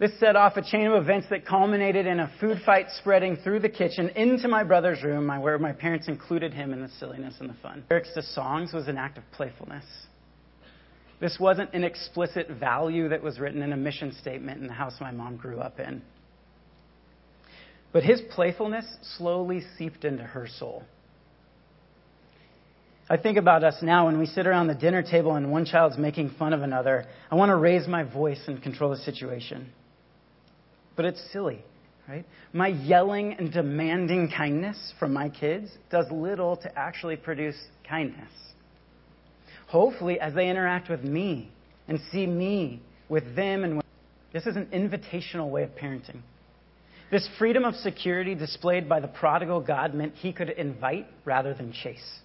This 0.04 0.20
set 0.20 0.36
off 0.36 0.58
a 0.58 0.62
chain 0.62 0.86
of 0.88 1.02
events 1.02 1.28
that 1.30 1.46
culminated 1.46 2.06
in 2.06 2.20
a 2.20 2.30
food 2.42 2.58
fight 2.66 2.88
spreading 2.98 3.38
through 3.38 3.62
the 3.62 3.70
kitchen 3.70 4.10
into 4.18 4.50
my 4.50 4.62
brother's 4.62 5.02
room, 5.02 5.30
where 5.42 5.58
my 5.58 5.72
parents 5.72 6.10
included 6.10 6.54
him 6.54 6.74
in 6.74 6.82
the 6.82 6.89
silliness 7.00 7.36
and 7.39 7.50
the 7.50 7.54
fun. 7.63 7.86
Lyrics 7.89 8.13
to 8.16 8.22
songs 8.22 8.74
was 8.74 8.89
an 8.89 8.98
act 8.98 9.18
of 9.18 9.24
playfulness. 9.32 9.86
This 11.22 11.38
wasn't 11.39 11.74
an 11.74 11.86
explicit 11.86 12.50
value 12.50 13.08
that 13.08 13.24
was 13.24 13.39
written 13.39 13.62
in 13.62 13.72
a 13.72 13.78
mission 13.78 14.12
statement 14.20 14.60
in 14.60 14.68
the 14.68 14.74
house 14.74 14.96
my 15.00 15.12
mom 15.12 15.38
grew 15.38 15.62
up 15.62 15.80
in. 15.80 16.02
But 17.94 18.04
his 18.04 18.22
playfulness 18.30 18.86
slowly 19.18 19.62
seeped 19.78 20.04
into 20.04 20.24
her 20.24 20.50
soul. 20.60 20.84
I 23.10 23.16
think 23.16 23.38
about 23.38 23.63
us 23.63 23.78
now 23.82 24.08
when 24.08 24.20
we 24.20 24.26
sit 24.26 24.48
around 24.48 24.68
the 24.68 24.76
dinner 24.76 25.02
table 25.02 25.36
and 25.36 25.50
one 25.50 25.63
child's 25.63 25.98
making 25.98 26.32
fun 26.32 26.52
of 26.52 26.62
another. 26.62 27.06
I 27.32 27.36
want 27.36 27.52
to 27.52 27.56
raise 27.56 27.88
my 27.88 28.04
voice 28.04 28.42
and 28.48 28.62
control 28.62 28.89
the 28.89 28.98
situation. 28.98 29.72
But 30.95 31.06
it's 31.06 31.21
silly, 31.32 31.63
right? 32.08 32.25
My 32.51 32.67
yelling 32.67 33.34
and 33.34 33.51
demanding 33.51 34.32
kindness 34.36 34.93
from 34.99 35.13
my 35.13 35.29
kids 35.29 35.71
does 35.89 36.06
little 36.12 36.58
to 36.58 36.77
actually 36.77 37.15
produce 37.15 37.58
kindness. 37.88 38.32
Hopefully, 39.67 40.19
as 40.19 40.34
they 40.34 40.49
interact 40.49 40.89
with 40.89 41.03
me 41.03 41.51
and 41.88 41.99
see 42.12 42.27
me 42.27 42.82
with 43.10 43.36
them 43.36 43.63
and 43.63 43.77
with, 43.77 43.86
this 44.32 44.45
is 44.45 44.56
an 44.56 44.67
invitational 44.67 45.49
way 45.49 45.63
of 45.63 45.71
parenting. 45.71 46.21
This 47.12 47.27
freedom 47.38 47.63
of 47.63 47.75
security 47.75 48.34
displayed 48.34 48.89
by 48.89 48.99
the 48.99 49.08
prodigal 49.08 49.62
God 49.62 49.93
meant 49.93 50.15
he 50.15 50.34
could 50.34 50.49
invite 50.49 51.08
rather 51.25 51.53
than 51.53 51.71
chase. 51.71 52.19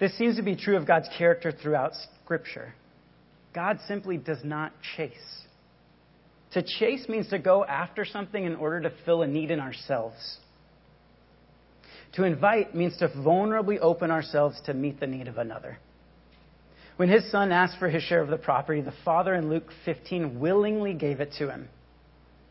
This 0.00 0.16
seems 0.16 0.36
to 0.36 0.42
be 0.42 0.56
true 0.56 0.76
of 0.76 0.86
God's 0.86 1.08
character 1.16 1.52
throughout 1.52 1.92
Scripture. 2.24 2.74
God 3.54 3.78
simply 3.86 4.16
does 4.16 4.42
not 4.42 4.72
chase. 4.96 5.43
To 6.54 6.62
chase 6.62 7.08
means 7.08 7.28
to 7.30 7.38
go 7.38 7.64
after 7.64 8.04
something 8.04 8.44
in 8.44 8.54
order 8.54 8.80
to 8.82 8.92
fill 9.04 9.22
a 9.22 9.26
need 9.26 9.50
in 9.50 9.58
ourselves. 9.58 10.38
To 12.12 12.22
invite 12.22 12.76
means 12.76 12.96
to 12.98 13.08
vulnerably 13.08 13.80
open 13.80 14.12
ourselves 14.12 14.60
to 14.66 14.74
meet 14.74 15.00
the 15.00 15.06
need 15.08 15.26
of 15.26 15.36
another. 15.36 15.78
When 16.96 17.08
his 17.08 17.28
son 17.32 17.50
asked 17.50 17.78
for 17.80 17.88
his 17.88 18.04
share 18.04 18.22
of 18.22 18.28
the 18.28 18.36
property, 18.36 18.80
the 18.80 18.94
father 19.04 19.34
in 19.34 19.50
Luke 19.50 19.68
15 19.84 20.38
willingly 20.38 20.94
gave 20.94 21.20
it 21.20 21.32
to 21.38 21.50
him. 21.50 21.68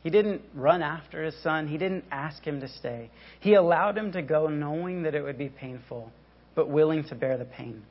He 0.04 0.10
didn't 0.10 0.42
run 0.54 0.82
after 0.82 1.24
his 1.24 1.42
son, 1.42 1.70
he 1.70 1.78
didn't 1.78 2.04
ask 2.12 2.44
him 2.44 2.60
to 2.60 2.68
stay. 2.68 3.10
He 3.40 3.54
allowed 3.54 3.98
him 3.98 4.12
to 4.12 4.22
go 4.22 4.48
knowing 4.48 5.04
that 5.04 5.16
it 5.16 5.22
would 5.22 5.38
be 5.38 5.48
painful, 5.48 6.12
but 6.56 6.68
willing 6.68 7.06
to 7.06 7.16
bear 7.16 7.38
the 7.38 7.46
pain. 7.46 7.84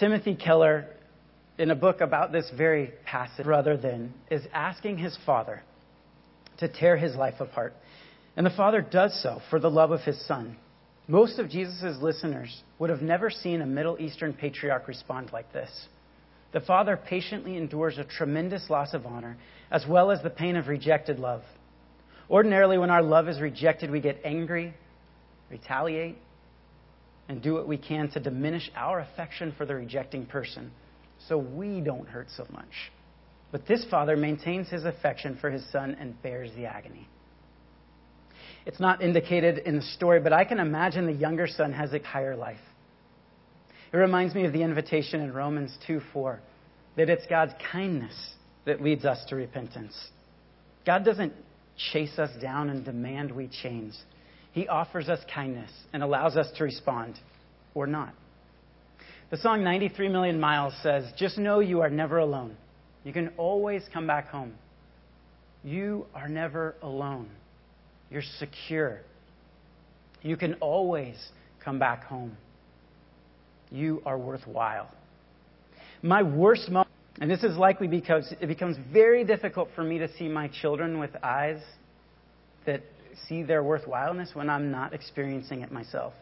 Timothy 0.00 0.34
Keller 0.36 0.86
in 1.58 1.70
a 1.70 1.74
book 1.74 2.00
about 2.00 2.32
this 2.32 2.50
very 2.56 2.92
passage, 3.04 3.46
rather 3.46 3.76
than, 3.76 4.12
is 4.30 4.42
asking 4.52 4.98
his 4.98 5.16
father 5.26 5.62
to 6.58 6.68
tear 6.68 6.96
his 6.96 7.14
life 7.14 7.40
apart. 7.40 7.74
And 8.36 8.46
the 8.46 8.50
father 8.50 8.80
does 8.80 9.20
so 9.22 9.40
for 9.50 9.58
the 9.60 9.70
love 9.70 9.90
of 9.90 10.00
his 10.00 10.24
son. 10.26 10.56
Most 11.08 11.38
of 11.38 11.50
Jesus' 11.50 12.00
listeners 12.00 12.62
would 12.78 12.88
have 12.88 13.02
never 13.02 13.28
seen 13.28 13.60
a 13.60 13.66
Middle 13.66 14.00
Eastern 14.00 14.32
patriarch 14.32 14.88
respond 14.88 15.30
like 15.32 15.52
this. 15.52 15.70
The 16.52 16.60
father 16.60 16.96
patiently 16.96 17.56
endures 17.56 17.98
a 17.98 18.04
tremendous 18.04 18.70
loss 18.70 18.94
of 18.94 19.06
honor, 19.06 19.36
as 19.70 19.84
well 19.86 20.10
as 20.10 20.22
the 20.22 20.30
pain 20.30 20.56
of 20.56 20.68
rejected 20.68 21.18
love. 21.18 21.42
Ordinarily, 22.30 22.78
when 22.78 22.90
our 22.90 23.02
love 23.02 23.28
is 23.28 23.40
rejected, 23.40 23.90
we 23.90 24.00
get 24.00 24.20
angry, 24.24 24.74
retaliate, 25.50 26.16
and 27.28 27.42
do 27.42 27.54
what 27.54 27.68
we 27.68 27.76
can 27.76 28.10
to 28.10 28.20
diminish 28.20 28.70
our 28.74 29.00
affection 29.00 29.52
for 29.56 29.66
the 29.66 29.74
rejecting 29.74 30.24
person 30.24 30.70
so 31.28 31.38
we 31.38 31.80
don't 31.80 32.08
hurt 32.08 32.28
so 32.36 32.46
much. 32.52 32.90
But 33.50 33.66
this 33.66 33.84
father 33.90 34.16
maintains 34.16 34.68
his 34.68 34.84
affection 34.84 35.36
for 35.40 35.50
his 35.50 35.64
son 35.70 35.96
and 36.00 36.20
bears 36.22 36.50
the 36.56 36.66
agony. 36.66 37.08
It's 38.64 38.80
not 38.80 39.02
indicated 39.02 39.58
in 39.58 39.76
the 39.76 39.82
story, 39.82 40.20
but 40.20 40.32
I 40.32 40.44
can 40.44 40.58
imagine 40.58 41.06
the 41.06 41.12
younger 41.12 41.46
son 41.46 41.72
has 41.72 41.92
a 41.92 41.98
higher 41.98 42.36
life. 42.36 42.60
It 43.92 43.96
reminds 43.96 44.34
me 44.34 44.46
of 44.46 44.52
the 44.52 44.62
invitation 44.62 45.20
in 45.20 45.32
Romans 45.32 45.76
2 45.86 46.00
4 46.12 46.40
that 46.96 47.10
it's 47.10 47.26
God's 47.26 47.52
kindness 47.70 48.14
that 48.64 48.80
leads 48.80 49.04
us 49.04 49.24
to 49.28 49.36
repentance. 49.36 49.94
God 50.86 51.04
doesn't 51.04 51.32
chase 51.92 52.18
us 52.18 52.30
down 52.40 52.70
and 52.70 52.84
demand 52.84 53.32
we 53.32 53.48
change. 53.48 53.94
He 54.52 54.68
offers 54.68 55.08
us 55.08 55.20
kindness 55.34 55.70
and 55.92 56.02
allows 56.02 56.36
us 56.36 56.50
to 56.56 56.64
respond 56.64 57.18
or 57.74 57.86
not. 57.86 58.14
The 59.32 59.38
song 59.38 59.64
93 59.64 60.10
Million 60.10 60.38
Miles 60.38 60.74
says, 60.82 61.10
Just 61.16 61.38
know 61.38 61.60
you 61.60 61.80
are 61.80 61.88
never 61.88 62.18
alone. 62.18 62.54
You 63.02 63.14
can 63.14 63.30
always 63.38 63.82
come 63.90 64.06
back 64.06 64.28
home. 64.28 64.52
You 65.64 66.04
are 66.14 66.28
never 66.28 66.74
alone. 66.82 67.30
You're 68.10 68.20
secure. 68.38 69.00
You 70.20 70.36
can 70.36 70.52
always 70.60 71.16
come 71.64 71.78
back 71.78 72.04
home. 72.04 72.36
You 73.70 74.02
are 74.04 74.18
worthwhile. 74.18 74.90
My 76.02 76.22
worst 76.22 76.68
moment, 76.68 76.90
and 77.18 77.30
this 77.30 77.42
is 77.42 77.56
likely 77.56 77.88
because 77.88 78.34
it 78.38 78.48
becomes 78.48 78.76
very 78.92 79.24
difficult 79.24 79.70
for 79.74 79.82
me 79.82 79.96
to 79.96 80.14
see 80.18 80.28
my 80.28 80.48
children 80.60 80.98
with 80.98 81.12
eyes 81.22 81.62
that 82.66 82.82
see 83.26 83.42
their 83.42 83.62
worthwhileness 83.62 84.34
when 84.34 84.50
I'm 84.50 84.70
not 84.70 84.92
experiencing 84.92 85.62
it 85.62 85.72
myself. 85.72 86.12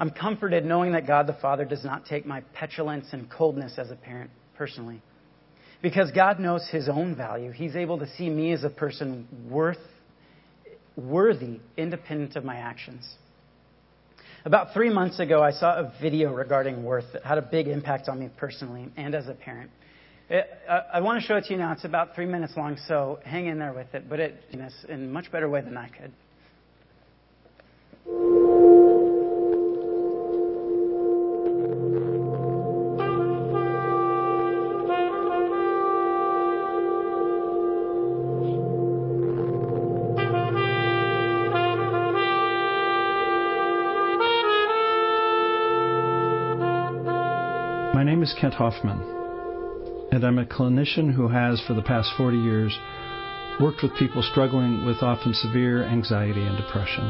I'm 0.00 0.10
comforted 0.10 0.64
knowing 0.64 0.92
that 0.92 1.06
God 1.06 1.26
the 1.26 1.34
Father 1.34 1.66
does 1.66 1.84
not 1.84 2.06
take 2.06 2.24
my 2.24 2.40
petulance 2.54 3.08
and 3.12 3.30
coldness 3.30 3.74
as 3.76 3.90
a 3.90 3.96
parent 3.96 4.30
personally. 4.56 5.02
Because 5.82 6.10
God 6.12 6.40
knows 6.40 6.66
his 6.70 6.88
own 6.88 7.14
value, 7.14 7.50
he's 7.50 7.76
able 7.76 7.98
to 7.98 8.06
see 8.16 8.30
me 8.30 8.52
as 8.52 8.64
a 8.64 8.70
person 8.70 9.28
worth, 9.50 9.76
worthy, 10.96 11.60
independent 11.76 12.34
of 12.34 12.44
my 12.44 12.56
actions. 12.56 13.06
About 14.46 14.72
three 14.72 14.88
months 14.88 15.20
ago, 15.20 15.42
I 15.42 15.50
saw 15.50 15.78
a 15.78 15.92
video 16.00 16.32
regarding 16.32 16.82
worth 16.82 17.12
that 17.12 17.22
had 17.22 17.36
a 17.36 17.42
big 17.42 17.68
impact 17.68 18.08
on 18.08 18.18
me 18.18 18.30
personally 18.38 18.88
and 18.96 19.14
as 19.14 19.28
a 19.28 19.34
parent. 19.34 19.70
It, 20.30 20.46
I, 20.66 20.82
I 20.94 21.00
want 21.02 21.20
to 21.20 21.26
show 21.26 21.36
it 21.36 21.44
to 21.44 21.52
you 21.52 21.58
now. 21.58 21.72
It's 21.72 21.84
about 21.84 22.14
three 22.14 22.24
minutes 22.24 22.54
long, 22.56 22.78
so 22.88 23.18
hang 23.22 23.46
in 23.46 23.58
there 23.58 23.74
with 23.74 23.94
it, 23.94 24.08
but 24.08 24.18
it 24.18 24.42
in 24.50 24.62
a 24.88 24.96
much 24.96 25.30
better 25.30 25.48
way 25.48 25.60
than 25.60 25.76
I 25.76 25.88
could. 25.88 26.12
Kent 48.40 48.54
Hoffman, 48.54 50.08
and 50.12 50.24
I'm 50.24 50.38
a 50.38 50.46
clinician 50.46 51.12
who 51.12 51.28
has, 51.28 51.60
for 51.66 51.74
the 51.74 51.82
past 51.82 52.10
40 52.16 52.38
years, 52.38 52.74
worked 53.60 53.82
with 53.82 53.94
people 53.98 54.22
struggling 54.22 54.86
with 54.86 55.02
often 55.02 55.34
severe 55.34 55.84
anxiety 55.84 56.42
and 56.42 56.56
depression. 56.56 57.04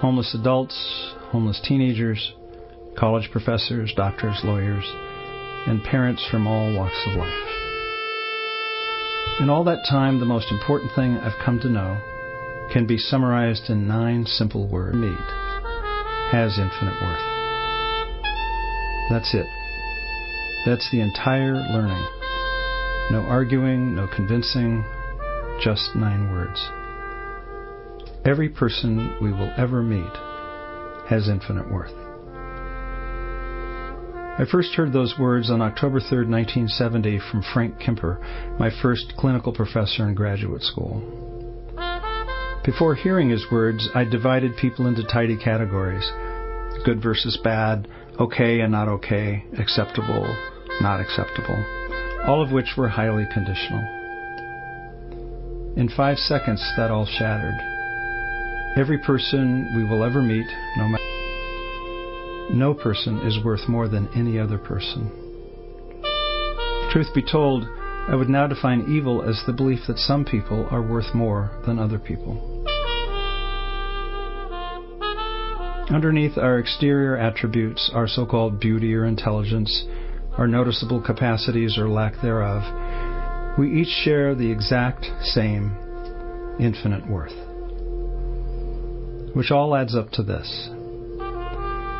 Homeless 0.00 0.34
adults, 0.38 1.14
homeless 1.30 1.58
teenagers, 1.66 2.34
college 2.98 3.30
professors, 3.32 3.94
doctors, 3.96 4.38
lawyers, 4.44 4.84
and 5.66 5.82
parents 5.84 6.22
from 6.30 6.46
all 6.46 6.76
walks 6.76 7.02
of 7.06 7.16
life. 7.16 7.48
In 9.40 9.48
all 9.48 9.64
that 9.64 9.86
time, 9.88 10.20
the 10.20 10.26
most 10.26 10.52
important 10.52 10.92
thing 10.94 11.16
I've 11.16 11.42
come 11.42 11.60
to 11.60 11.70
know 11.70 11.98
can 12.74 12.86
be 12.86 12.98
summarized 12.98 13.70
in 13.70 13.88
nine 13.88 14.26
simple 14.26 14.68
words. 14.68 14.96
Meet 14.96 15.16
has 16.30 16.58
infinite 16.58 17.00
worth. 17.00 17.24
That's 19.08 19.34
it. 19.34 19.63
That's 20.64 20.88
the 20.90 21.00
entire 21.00 21.54
learning. 21.54 22.06
No 23.10 23.20
arguing, 23.28 23.94
no 23.94 24.08
convincing, 24.08 24.82
just 25.60 25.94
nine 25.94 26.30
words. 26.30 26.58
Every 28.24 28.48
person 28.48 29.16
we 29.20 29.30
will 29.30 29.52
ever 29.58 29.82
meet 29.82 30.12
has 31.08 31.28
infinite 31.28 31.70
worth. 31.70 31.92
I 34.36 34.46
first 34.50 34.74
heard 34.74 34.92
those 34.92 35.14
words 35.18 35.50
on 35.50 35.60
October 35.60 36.00
3, 36.00 36.26
1970, 36.26 37.20
from 37.30 37.44
Frank 37.52 37.78
Kemper, 37.78 38.18
my 38.58 38.70
first 38.82 39.12
clinical 39.18 39.52
professor 39.52 40.08
in 40.08 40.14
graduate 40.14 40.62
school. 40.62 41.02
Before 42.64 42.94
hearing 42.94 43.28
his 43.28 43.44
words, 43.52 43.88
I 43.94 44.04
divided 44.04 44.56
people 44.56 44.86
into 44.86 45.04
tidy 45.04 45.36
categories 45.36 46.10
good 46.84 47.02
versus 47.02 47.38
bad, 47.42 47.88
okay 48.18 48.60
and 48.60 48.72
not 48.72 48.88
okay, 48.88 49.44
acceptable, 49.58 50.26
not 50.80 51.00
acceptable, 51.00 51.64
all 52.24 52.42
of 52.42 52.52
which 52.52 52.74
were 52.76 52.88
highly 52.88 53.26
conditional. 53.32 53.82
In 55.76 55.88
five 55.96 56.18
seconds, 56.18 56.62
that 56.76 56.90
all 56.90 57.06
shattered. 57.06 57.54
Every 58.76 58.98
person 58.98 59.72
we 59.76 59.84
will 59.84 60.04
ever 60.04 60.22
meet, 60.22 60.46
no 60.76 60.88
matter 60.88 61.14
no 62.50 62.74
person 62.74 63.18
is 63.26 63.42
worth 63.42 63.68
more 63.68 63.88
than 63.88 64.08
any 64.14 64.38
other 64.38 64.58
person. 64.58 65.10
Truth 66.92 67.08
be 67.14 67.22
told, 67.22 67.64
I 68.06 68.14
would 68.14 68.28
now 68.28 68.46
define 68.46 68.84
evil 68.88 69.22
as 69.22 69.42
the 69.46 69.52
belief 69.52 69.80
that 69.88 69.98
some 69.98 70.24
people 70.24 70.68
are 70.70 70.82
worth 70.82 71.14
more 71.14 71.50
than 71.66 71.78
other 71.78 71.98
people. 71.98 72.50
Underneath 75.90 76.36
our 76.38 76.58
exterior 76.58 77.16
attributes, 77.16 77.90
our 77.94 78.06
so 78.06 78.26
called 78.26 78.60
beauty 78.60 78.94
or 78.94 79.04
intelligence, 79.04 79.86
our 80.38 80.46
noticeable 80.46 81.00
capacities 81.00 81.78
or 81.78 81.88
lack 81.88 82.20
thereof, 82.20 82.62
we 83.58 83.80
each 83.80 83.88
share 84.04 84.34
the 84.34 84.50
exact 84.50 85.06
same 85.22 85.76
infinite 86.58 87.08
worth. 87.08 87.34
Which 89.34 89.50
all 89.50 89.76
adds 89.76 89.94
up 89.94 90.10
to 90.12 90.22
this. 90.22 90.68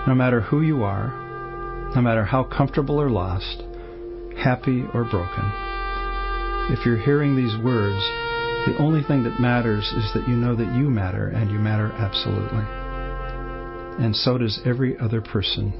No 0.07 0.15
matter 0.15 0.41
who 0.41 0.63
you 0.63 0.83
are, 0.83 1.93
no 1.95 2.03
matter 2.03 2.25
how 2.25 2.45
comfortable 2.45 3.01
or 3.01 3.11
lost, 3.11 3.63
happy 4.37 4.85
or 4.93 5.05
broken, 5.05 5.45
if 6.73 6.85
you're 6.85 6.99
hearing 6.99 7.37
these 7.37 7.57
words, 7.63 8.03
the 8.67 8.77
only 8.79 9.03
thing 9.03 9.23
that 9.25 9.39
matters 9.41 9.85
is 9.97 10.11
that 10.15 10.27
you 10.27 10.35
know 10.35 10.57
that 10.57 10.75
you 10.75 10.91
matter 10.91 11.29
and 11.29 11.51
you 11.51 11.59
matter 11.59 11.93
absolutely. 11.93 12.65
And 14.05 14.17
so 14.17 14.39
does 14.39 14.61
every 14.65 14.99
other 14.99 15.21
person 15.21 15.73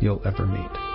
you'll 0.00 0.22
ever 0.26 0.46
meet. 0.46 0.93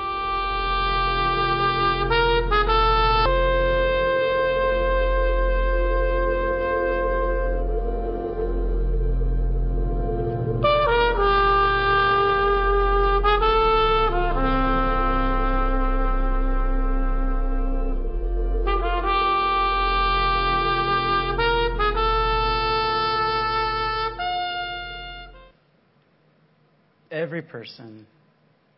Person 27.70 28.06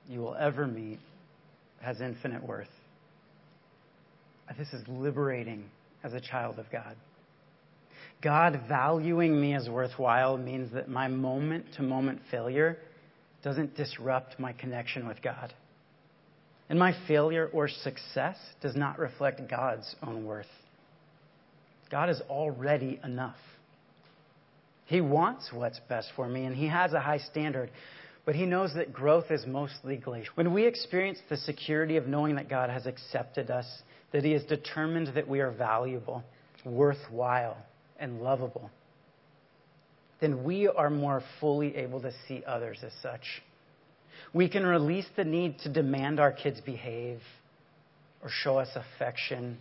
you 0.08 0.20
will 0.20 0.36
ever 0.36 0.68
meet 0.68 1.00
has 1.82 2.02
infinite 2.02 2.44
worth. 2.44 2.68
Uh, 4.50 4.54
this 4.58 4.68
is 4.74 4.88
liberating 4.88 5.66
as 6.04 6.14
a 6.14 6.22
child 6.22 6.60
of 6.60 6.66
God. 6.72 6.96
God 8.22 8.62
valuing 8.68 9.40
me 9.40 9.56
as 9.56 9.68
worthwhile 9.68 10.38
means 10.38 10.74
that 10.74 10.90
my 10.90 11.08
moment 11.08 11.66
to 11.78 11.84
moment 11.84 12.22
failure 12.30 12.78
doesn't 13.44 13.76
disrupt 13.76 14.40
my 14.40 14.54
connection 14.54 15.08
with 15.08 15.22
God. 15.22 15.54
And 16.70 16.78
my 16.78 16.94
failure 17.08 17.50
or 17.52 17.68
success 17.68 18.38
does 18.62 18.76
not 18.76 19.00
reflect 19.00 19.42
God's 19.50 19.96
own 20.06 20.26
worth. 20.26 20.46
God 21.90 22.10
is 22.10 22.22
already 22.30 23.00
enough. 23.04 23.36
He 24.86 25.02
wants 25.02 25.50
what's 25.52 25.80
best 25.90 26.10
for 26.16 26.28
me, 26.28 26.46
and 26.46 26.56
He 26.56 26.68
has 26.68 26.94
a 26.94 27.00
high 27.00 27.18
standard. 27.18 27.72
But 28.26 28.36
He 28.36 28.46
knows 28.46 28.74
that 28.76 28.94
growth 28.94 29.32
is 29.32 29.46
mostly 29.46 29.98
glacial. 29.98 30.34
When 30.36 30.54
we 30.54 30.66
experience 30.66 31.20
the 31.30 31.38
security 31.38 31.98
of 31.98 32.08
knowing 32.08 32.36
that 32.36 32.50
God 32.50 32.70
has 32.70 32.86
accepted 32.86 33.50
us, 33.50 33.66
that 34.12 34.24
He 34.24 34.32
has 34.34 34.44
determined 34.44 35.16
that 35.16 35.28
we 35.28 35.40
are 35.40 35.52
valuable, 35.52 36.24
worthwhile, 36.64 37.58
and 38.00 38.22
lovable, 38.22 38.70
then 40.20 40.44
we 40.44 40.68
are 40.68 40.90
more 40.90 41.24
fully 41.40 41.76
able 41.76 42.02
to 42.02 42.12
see 42.28 42.44
others 42.46 42.80
as 42.84 42.92
such. 43.02 43.42
We 44.34 44.48
can 44.48 44.66
release 44.66 45.08
the 45.16 45.24
need 45.24 45.60
to 45.60 45.70
demand 45.70 46.20
our 46.20 46.32
kids 46.32 46.62
behave 46.62 47.20
or 48.22 48.30
show 48.30 48.60
us 48.60 48.70
affection 48.76 49.58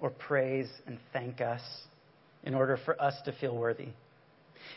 or 0.00 0.10
praise 0.10 0.68
and 0.86 0.98
thank 1.12 1.40
us 1.40 1.60
in 2.42 2.54
order 2.54 2.78
for 2.84 3.00
us 3.00 3.14
to 3.26 3.32
feel 3.32 3.54
worthy. 3.54 3.88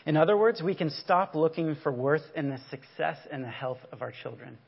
In 0.06 0.16
other 0.16 0.36
words, 0.36 0.62
we 0.62 0.74
can 0.74 0.90
stop 0.90 1.34
looking 1.34 1.76
for 1.82 1.92
worth 1.92 2.24
in 2.34 2.50
the 2.50 2.58
success 2.70 3.18
and 3.30 3.42
the 3.42 3.48
health 3.48 3.78
of 3.92 4.02
our 4.02 4.12
children. 4.22 4.58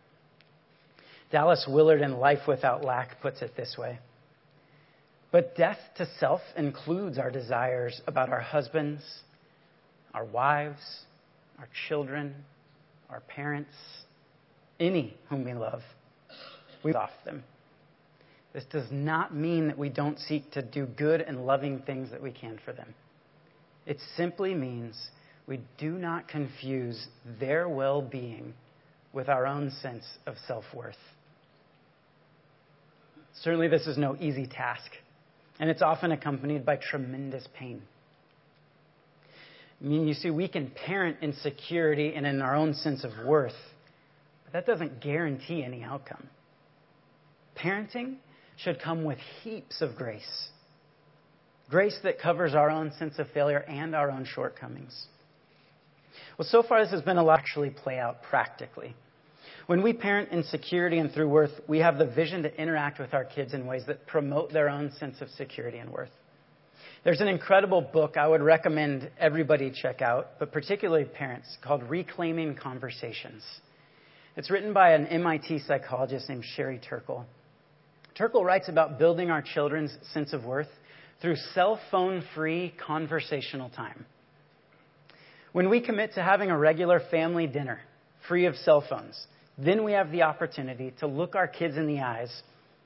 Dallas 1.30 1.66
Willard 1.68 2.02
in 2.02 2.18
Life 2.18 2.46
Without 2.46 2.84
Lack 2.84 3.20
puts 3.20 3.42
it 3.42 3.56
this 3.56 3.76
way 3.78 3.98
But 5.32 5.56
death 5.56 5.78
to 5.96 6.06
self 6.18 6.40
includes 6.56 7.18
our 7.18 7.30
desires 7.30 8.00
about 8.06 8.28
our 8.28 8.40
husbands, 8.40 9.02
our 10.14 10.24
wives, 10.24 10.80
our 11.58 11.68
children, 11.88 12.34
our 13.10 13.20
parents, 13.20 13.74
any 14.78 15.16
whom 15.28 15.44
we 15.44 15.54
love. 15.54 15.80
We 16.84 16.92
off 16.94 17.10
them. 17.24 17.42
This 18.52 18.64
does 18.70 18.86
not 18.90 19.34
mean 19.34 19.68
that 19.68 19.76
we 19.76 19.88
don't 19.88 20.18
seek 20.18 20.50
to 20.52 20.62
do 20.62 20.86
good 20.86 21.20
and 21.20 21.44
loving 21.44 21.80
things 21.80 22.10
that 22.10 22.22
we 22.22 22.30
can 22.30 22.58
for 22.64 22.72
them. 22.72 22.94
It 23.86 23.98
simply 24.16 24.54
means 24.54 24.96
we 25.46 25.60
do 25.78 25.92
not 25.92 26.28
confuse 26.28 27.06
their 27.38 27.68
well 27.68 28.02
being 28.02 28.52
with 29.12 29.28
our 29.28 29.46
own 29.46 29.70
sense 29.70 30.04
of 30.26 30.34
self 30.46 30.64
worth. 30.74 30.96
Certainly, 33.42 33.68
this 33.68 33.86
is 33.86 33.96
no 33.96 34.16
easy 34.16 34.46
task, 34.46 34.90
and 35.60 35.70
it's 35.70 35.82
often 35.82 36.10
accompanied 36.10 36.66
by 36.66 36.76
tremendous 36.76 37.46
pain. 37.54 37.82
I 39.80 39.84
mean, 39.84 40.08
you 40.08 40.14
see, 40.14 40.30
we 40.30 40.48
can 40.48 40.70
parent 40.70 41.18
in 41.20 41.34
security 41.34 42.14
and 42.14 42.26
in 42.26 42.40
our 42.40 42.56
own 42.56 42.74
sense 42.74 43.04
of 43.04 43.12
worth, 43.26 43.52
but 44.44 44.52
that 44.54 44.66
doesn't 44.66 45.00
guarantee 45.00 45.62
any 45.62 45.82
outcome. 45.82 46.28
Parenting 47.56 48.16
should 48.56 48.80
come 48.80 49.04
with 49.04 49.18
heaps 49.42 49.82
of 49.82 49.96
grace 49.96 50.48
grace 51.68 51.98
that 52.02 52.20
covers 52.20 52.54
our 52.54 52.70
own 52.70 52.92
sense 52.98 53.18
of 53.18 53.28
failure 53.30 53.58
and 53.58 53.94
our 53.94 54.10
own 54.10 54.24
shortcomings. 54.24 55.06
Well, 56.38 56.48
so 56.48 56.62
far, 56.62 56.82
this 56.82 56.92
has 56.92 57.02
been 57.02 57.16
a 57.16 57.24
lot 57.24 57.38
actually 57.38 57.70
play 57.70 57.98
out 57.98 58.22
practically. 58.22 58.94
When 59.66 59.82
we 59.82 59.92
parent 59.92 60.30
in 60.30 60.44
security 60.44 60.98
and 60.98 61.10
through 61.12 61.28
worth, 61.28 61.50
we 61.66 61.78
have 61.78 61.98
the 61.98 62.06
vision 62.06 62.42
to 62.44 62.60
interact 62.60 63.00
with 63.00 63.14
our 63.14 63.24
kids 63.24 63.52
in 63.52 63.66
ways 63.66 63.82
that 63.86 64.06
promote 64.06 64.52
their 64.52 64.68
own 64.68 64.92
sense 64.92 65.20
of 65.20 65.28
security 65.30 65.78
and 65.78 65.90
worth. 65.90 66.10
There's 67.04 67.20
an 67.20 67.28
incredible 67.28 67.80
book 67.80 68.16
I 68.16 68.28
would 68.28 68.42
recommend 68.42 69.10
everybody 69.18 69.70
check 69.70 70.02
out, 70.02 70.38
but 70.38 70.52
particularly 70.52 71.04
parents, 71.04 71.56
called 71.62 71.82
Reclaiming 71.84 72.56
Conversations. 72.56 73.42
It's 74.36 74.50
written 74.50 74.72
by 74.72 74.92
an 74.92 75.06
MIT 75.06 75.60
psychologist 75.60 76.28
named 76.28 76.44
Sherry 76.44 76.78
Turkle. 76.78 77.24
Turkle 78.14 78.44
writes 78.44 78.68
about 78.68 78.98
building 78.98 79.30
our 79.30 79.42
children's 79.42 79.96
sense 80.12 80.32
of 80.32 80.44
worth 80.44 80.68
through 81.20 81.36
cell 81.54 81.80
phone 81.90 82.22
free 82.34 82.74
conversational 82.86 83.70
time. 83.70 84.06
When 85.52 85.70
we 85.70 85.80
commit 85.80 86.14
to 86.14 86.22
having 86.22 86.50
a 86.50 86.58
regular 86.58 87.00
family 87.10 87.46
dinner 87.46 87.80
free 88.28 88.46
of 88.46 88.56
cell 88.56 88.84
phones, 88.88 89.26
then 89.56 89.84
we 89.84 89.92
have 89.92 90.10
the 90.10 90.22
opportunity 90.22 90.92
to 91.00 91.06
look 91.06 91.34
our 91.34 91.48
kids 91.48 91.76
in 91.76 91.86
the 91.86 92.00
eyes 92.00 92.42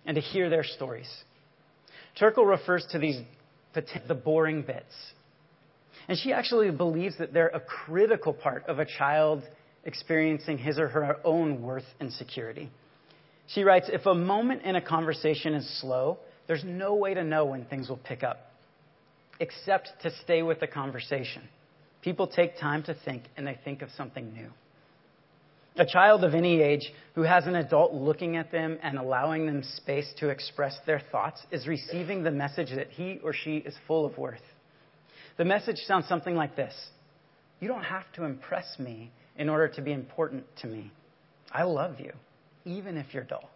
and 0.06 0.14
to 0.14 0.20
hear 0.20 0.48
their 0.48 0.64
stories. 0.64 1.10
Turkle 2.18 2.44
refers 2.44 2.86
to 2.92 2.98
these 2.98 3.20
the 4.08 4.14
boring 4.14 4.62
bits. 4.62 4.94
And 6.08 6.18
she 6.18 6.32
actually 6.32 6.70
believes 6.70 7.16
that 7.18 7.32
they're 7.32 7.48
a 7.48 7.60
critical 7.60 8.32
part 8.32 8.66
of 8.66 8.78
a 8.78 8.84
child 8.84 9.42
experiencing 9.84 10.58
his 10.58 10.78
or 10.78 10.88
her 10.88 11.16
own 11.24 11.62
worth 11.62 11.84
and 12.00 12.12
security. 12.12 12.70
She 13.48 13.62
writes 13.62 13.88
If 13.92 14.06
a 14.06 14.14
moment 14.14 14.62
in 14.62 14.76
a 14.76 14.80
conversation 14.80 15.54
is 15.54 15.80
slow, 15.80 16.18
there's 16.50 16.64
no 16.64 16.96
way 16.96 17.14
to 17.14 17.22
know 17.22 17.44
when 17.44 17.64
things 17.66 17.88
will 17.88 17.96
pick 17.96 18.24
up 18.24 18.50
except 19.38 19.90
to 20.02 20.10
stay 20.24 20.42
with 20.42 20.58
the 20.58 20.66
conversation. 20.66 21.42
People 22.02 22.26
take 22.26 22.58
time 22.58 22.82
to 22.82 22.96
think 23.04 23.22
and 23.36 23.46
they 23.46 23.56
think 23.62 23.82
of 23.82 23.88
something 23.96 24.32
new. 24.32 24.48
A 25.76 25.86
child 25.86 26.24
of 26.24 26.34
any 26.34 26.60
age 26.60 26.92
who 27.14 27.22
has 27.22 27.46
an 27.46 27.54
adult 27.54 27.94
looking 27.94 28.36
at 28.36 28.50
them 28.50 28.80
and 28.82 28.98
allowing 28.98 29.46
them 29.46 29.62
space 29.76 30.12
to 30.18 30.28
express 30.30 30.76
their 30.86 31.00
thoughts 31.12 31.40
is 31.52 31.68
receiving 31.68 32.24
the 32.24 32.32
message 32.32 32.70
that 32.74 32.88
he 32.88 33.20
or 33.22 33.32
she 33.32 33.58
is 33.58 33.76
full 33.86 34.04
of 34.04 34.18
worth. 34.18 34.42
The 35.36 35.44
message 35.44 35.78
sounds 35.86 36.08
something 36.08 36.34
like 36.34 36.56
this 36.56 36.74
You 37.60 37.68
don't 37.68 37.84
have 37.84 38.10
to 38.14 38.24
impress 38.24 38.76
me 38.80 39.12
in 39.38 39.48
order 39.48 39.68
to 39.68 39.82
be 39.82 39.92
important 39.92 40.46
to 40.62 40.66
me. 40.66 40.90
I 41.52 41.62
love 41.62 42.00
you, 42.00 42.10
even 42.64 42.96
if 42.96 43.14
you're 43.14 43.22
dull. 43.22 43.48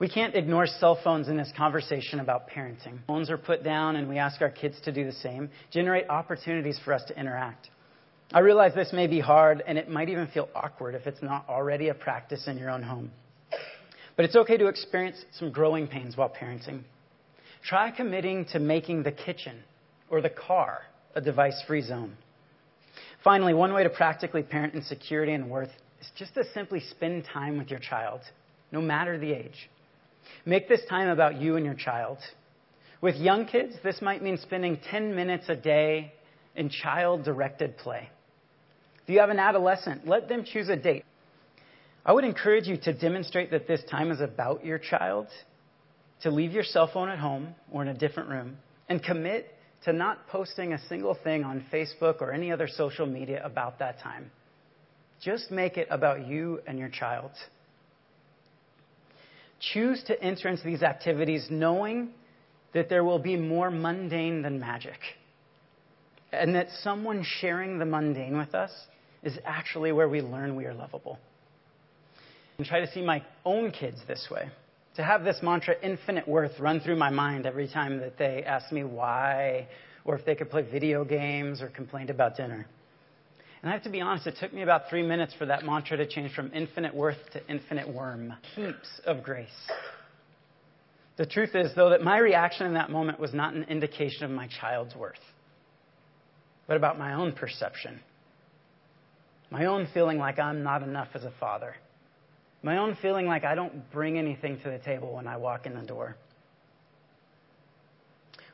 We 0.00 0.08
can't 0.08 0.34
ignore 0.34 0.66
cell 0.66 0.98
phones 1.02 1.28
in 1.28 1.36
this 1.36 1.52
conversation 1.56 2.18
about 2.18 2.48
parenting. 2.48 2.98
Phones 3.06 3.30
are 3.30 3.38
put 3.38 3.62
down, 3.62 3.96
and 3.96 4.08
we 4.08 4.18
ask 4.18 4.42
our 4.42 4.50
kids 4.50 4.76
to 4.84 4.92
do 4.92 5.04
the 5.04 5.12
same, 5.12 5.50
generate 5.70 6.08
opportunities 6.08 6.80
for 6.84 6.92
us 6.92 7.04
to 7.04 7.18
interact. 7.18 7.70
I 8.32 8.40
realize 8.40 8.74
this 8.74 8.92
may 8.92 9.06
be 9.06 9.20
hard, 9.20 9.62
and 9.66 9.78
it 9.78 9.88
might 9.88 10.08
even 10.08 10.26
feel 10.26 10.48
awkward 10.54 10.96
if 10.96 11.06
it's 11.06 11.22
not 11.22 11.48
already 11.48 11.88
a 11.88 11.94
practice 11.94 12.48
in 12.48 12.58
your 12.58 12.70
own 12.70 12.82
home. 12.82 13.12
But 14.16 14.24
it's 14.24 14.34
okay 14.34 14.56
to 14.56 14.66
experience 14.66 15.24
some 15.32 15.52
growing 15.52 15.86
pains 15.86 16.16
while 16.16 16.28
parenting. 16.28 16.82
Try 17.64 17.90
committing 17.92 18.46
to 18.46 18.58
making 18.58 19.04
the 19.04 19.12
kitchen 19.12 19.62
or 20.10 20.20
the 20.20 20.30
car 20.30 20.82
a 21.14 21.20
device 21.20 21.62
free 21.66 21.82
zone. 21.82 22.16
Finally, 23.22 23.54
one 23.54 23.72
way 23.72 23.84
to 23.84 23.90
practically 23.90 24.42
parent 24.42 24.74
in 24.74 24.82
security 24.82 25.32
and 25.32 25.48
worth 25.48 25.70
is 26.00 26.10
just 26.16 26.34
to 26.34 26.44
simply 26.52 26.80
spend 26.80 27.24
time 27.32 27.56
with 27.56 27.70
your 27.70 27.80
child, 27.80 28.20
no 28.72 28.80
matter 28.80 29.18
the 29.18 29.32
age. 29.32 29.70
Make 30.44 30.68
this 30.68 30.82
time 30.88 31.08
about 31.08 31.40
you 31.40 31.56
and 31.56 31.64
your 31.64 31.74
child. 31.74 32.18
With 33.00 33.16
young 33.16 33.46
kids, 33.46 33.74
this 33.82 34.00
might 34.00 34.22
mean 34.22 34.38
spending 34.38 34.78
10 34.90 35.14
minutes 35.14 35.44
a 35.48 35.56
day 35.56 36.12
in 36.56 36.70
child 36.70 37.24
directed 37.24 37.76
play. 37.76 38.08
If 39.02 39.10
you 39.10 39.20
have 39.20 39.30
an 39.30 39.38
adolescent, 39.38 40.06
let 40.06 40.28
them 40.28 40.44
choose 40.44 40.68
a 40.68 40.76
date. 40.76 41.04
I 42.06 42.12
would 42.12 42.24
encourage 42.24 42.66
you 42.66 42.76
to 42.78 42.92
demonstrate 42.92 43.50
that 43.50 43.66
this 43.66 43.82
time 43.90 44.10
is 44.10 44.20
about 44.20 44.64
your 44.64 44.78
child, 44.78 45.26
to 46.22 46.30
leave 46.30 46.52
your 46.52 46.64
cell 46.64 46.90
phone 46.92 47.08
at 47.08 47.18
home 47.18 47.54
or 47.70 47.82
in 47.82 47.88
a 47.88 47.94
different 47.94 48.28
room, 48.28 48.56
and 48.88 49.02
commit 49.02 49.54
to 49.84 49.92
not 49.92 50.26
posting 50.28 50.72
a 50.72 50.78
single 50.88 51.14
thing 51.22 51.44
on 51.44 51.64
Facebook 51.72 52.20
or 52.20 52.32
any 52.32 52.50
other 52.50 52.68
social 52.68 53.06
media 53.06 53.44
about 53.44 53.78
that 53.78 54.00
time. 54.00 54.30
Just 55.20 55.50
make 55.50 55.76
it 55.76 55.88
about 55.90 56.26
you 56.26 56.60
and 56.66 56.78
your 56.78 56.88
child. 56.88 57.30
Choose 59.72 60.02
to 60.04 60.22
enter 60.22 60.48
into 60.48 60.64
these 60.64 60.82
activities 60.82 61.46
knowing 61.50 62.10
that 62.72 62.88
there 62.88 63.04
will 63.04 63.18
be 63.18 63.36
more 63.36 63.70
mundane 63.70 64.42
than 64.42 64.58
magic, 64.58 64.98
and 66.32 66.54
that 66.54 66.68
someone 66.82 67.24
sharing 67.40 67.78
the 67.78 67.84
mundane 67.84 68.36
with 68.36 68.54
us 68.54 68.72
is 69.22 69.38
actually 69.44 69.92
where 69.92 70.08
we 70.08 70.20
learn 70.20 70.56
we 70.56 70.66
are 70.66 70.74
lovable. 70.74 71.18
And 72.58 72.66
try 72.66 72.80
to 72.80 72.90
see 72.92 73.02
my 73.02 73.22
own 73.44 73.70
kids 73.70 73.98
this 74.06 74.28
way. 74.30 74.50
To 74.96 75.02
have 75.02 75.24
this 75.24 75.38
mantra, 75.42 75.74
infinite 75.82 76.28
worth, 76.28 76.58
run 76.60 76.80
through 76.80 76.96
my 76.96 77.10
mind 77.10 77.46
every 77.46 77.68
time 77.68 77.98
that 77.98 78.18
they 78.18 78.44
ask 78.44 78.70
me 78.70 78.84
why, 78.84 79.66
or 80.04 80.16
if 80.16 80.24
they 80.24 80.34
could 80.34 80.50
play 80.50 80.62
video 80.62 81.04
games 81.04 81.62
or 81.62 81.68
complained 81.68 82.10
about 82.10 82.36
dinner. 82.36 82.66
And 83.64 83.70
I 83.70 83.72
have 83.76 83.84
to 83.84 83.90
be 83.90 84.02
honest, 84.02 84.26
it 84.26 84.36
took 84.38 84.52
me 84.52 84.60
about 84.60 84.90
three 84.90 85.02
minutes 85.02 85.32
for 85.38 85.46
that 85.46 85.64
mantra 85.64 85.96
to 85.96 86.06
change 86.06 86.34
from 86.34 86.52
infinite 86.52 86.94
worth 86.94 87.16
to 87.32 87.40
infinite 87.48 87.88
worm. 87.88 88.34
Heaps 88.54 89.00
of 89.06 89.22
grace. 89.22 89.48
The 91.16 91.24
truth 91.24 91.54
is, 91.54 91.72
though, 91.74 91.88
that 91.88 92.02
my 92.02 92.18
reaction 92.18 92.66
in 92.66 92.74
that 92.74 92.90
moment 92.90 93.18
was 93.18 93.32
not 93.32 93.54
an 93.54 93.62
indication 93.62 94.24
of 94.24 94.30
my 94.30 94.48
child's 94.60 94.94
worth, 94.94 95.14
but 96.68 96.76
about 96.76 96.98
my 96.98 97.14
own 97.14 97.32
perception. 97.32 98.00
My 99.50 99.64
own 99.64 99.88
feeling 99.94 100.18
like 100.18 100.38
I'm 100.38 100.62
not 100.62 100.82
enough 100.82 101.08
as 101.14 101.24
a 101.24 101.32
father. 101.40 101.74
My 102.62 102.76
own 102.76 102.98
feeling 103.00 103.24
like 103.24 103.44
I 103.44 103.54
don't 103.54 103.90
bring 103.90 104.18
anything 104.18 104.60
to 104.62 104.70
the 104.70 104.78
table 104.78 105.14
when 105.14 105.26
I 105.26 105.38
walk 105.38 105.64
in 105.64 105.72
the 105.72 105.86
door. 105.86 106.16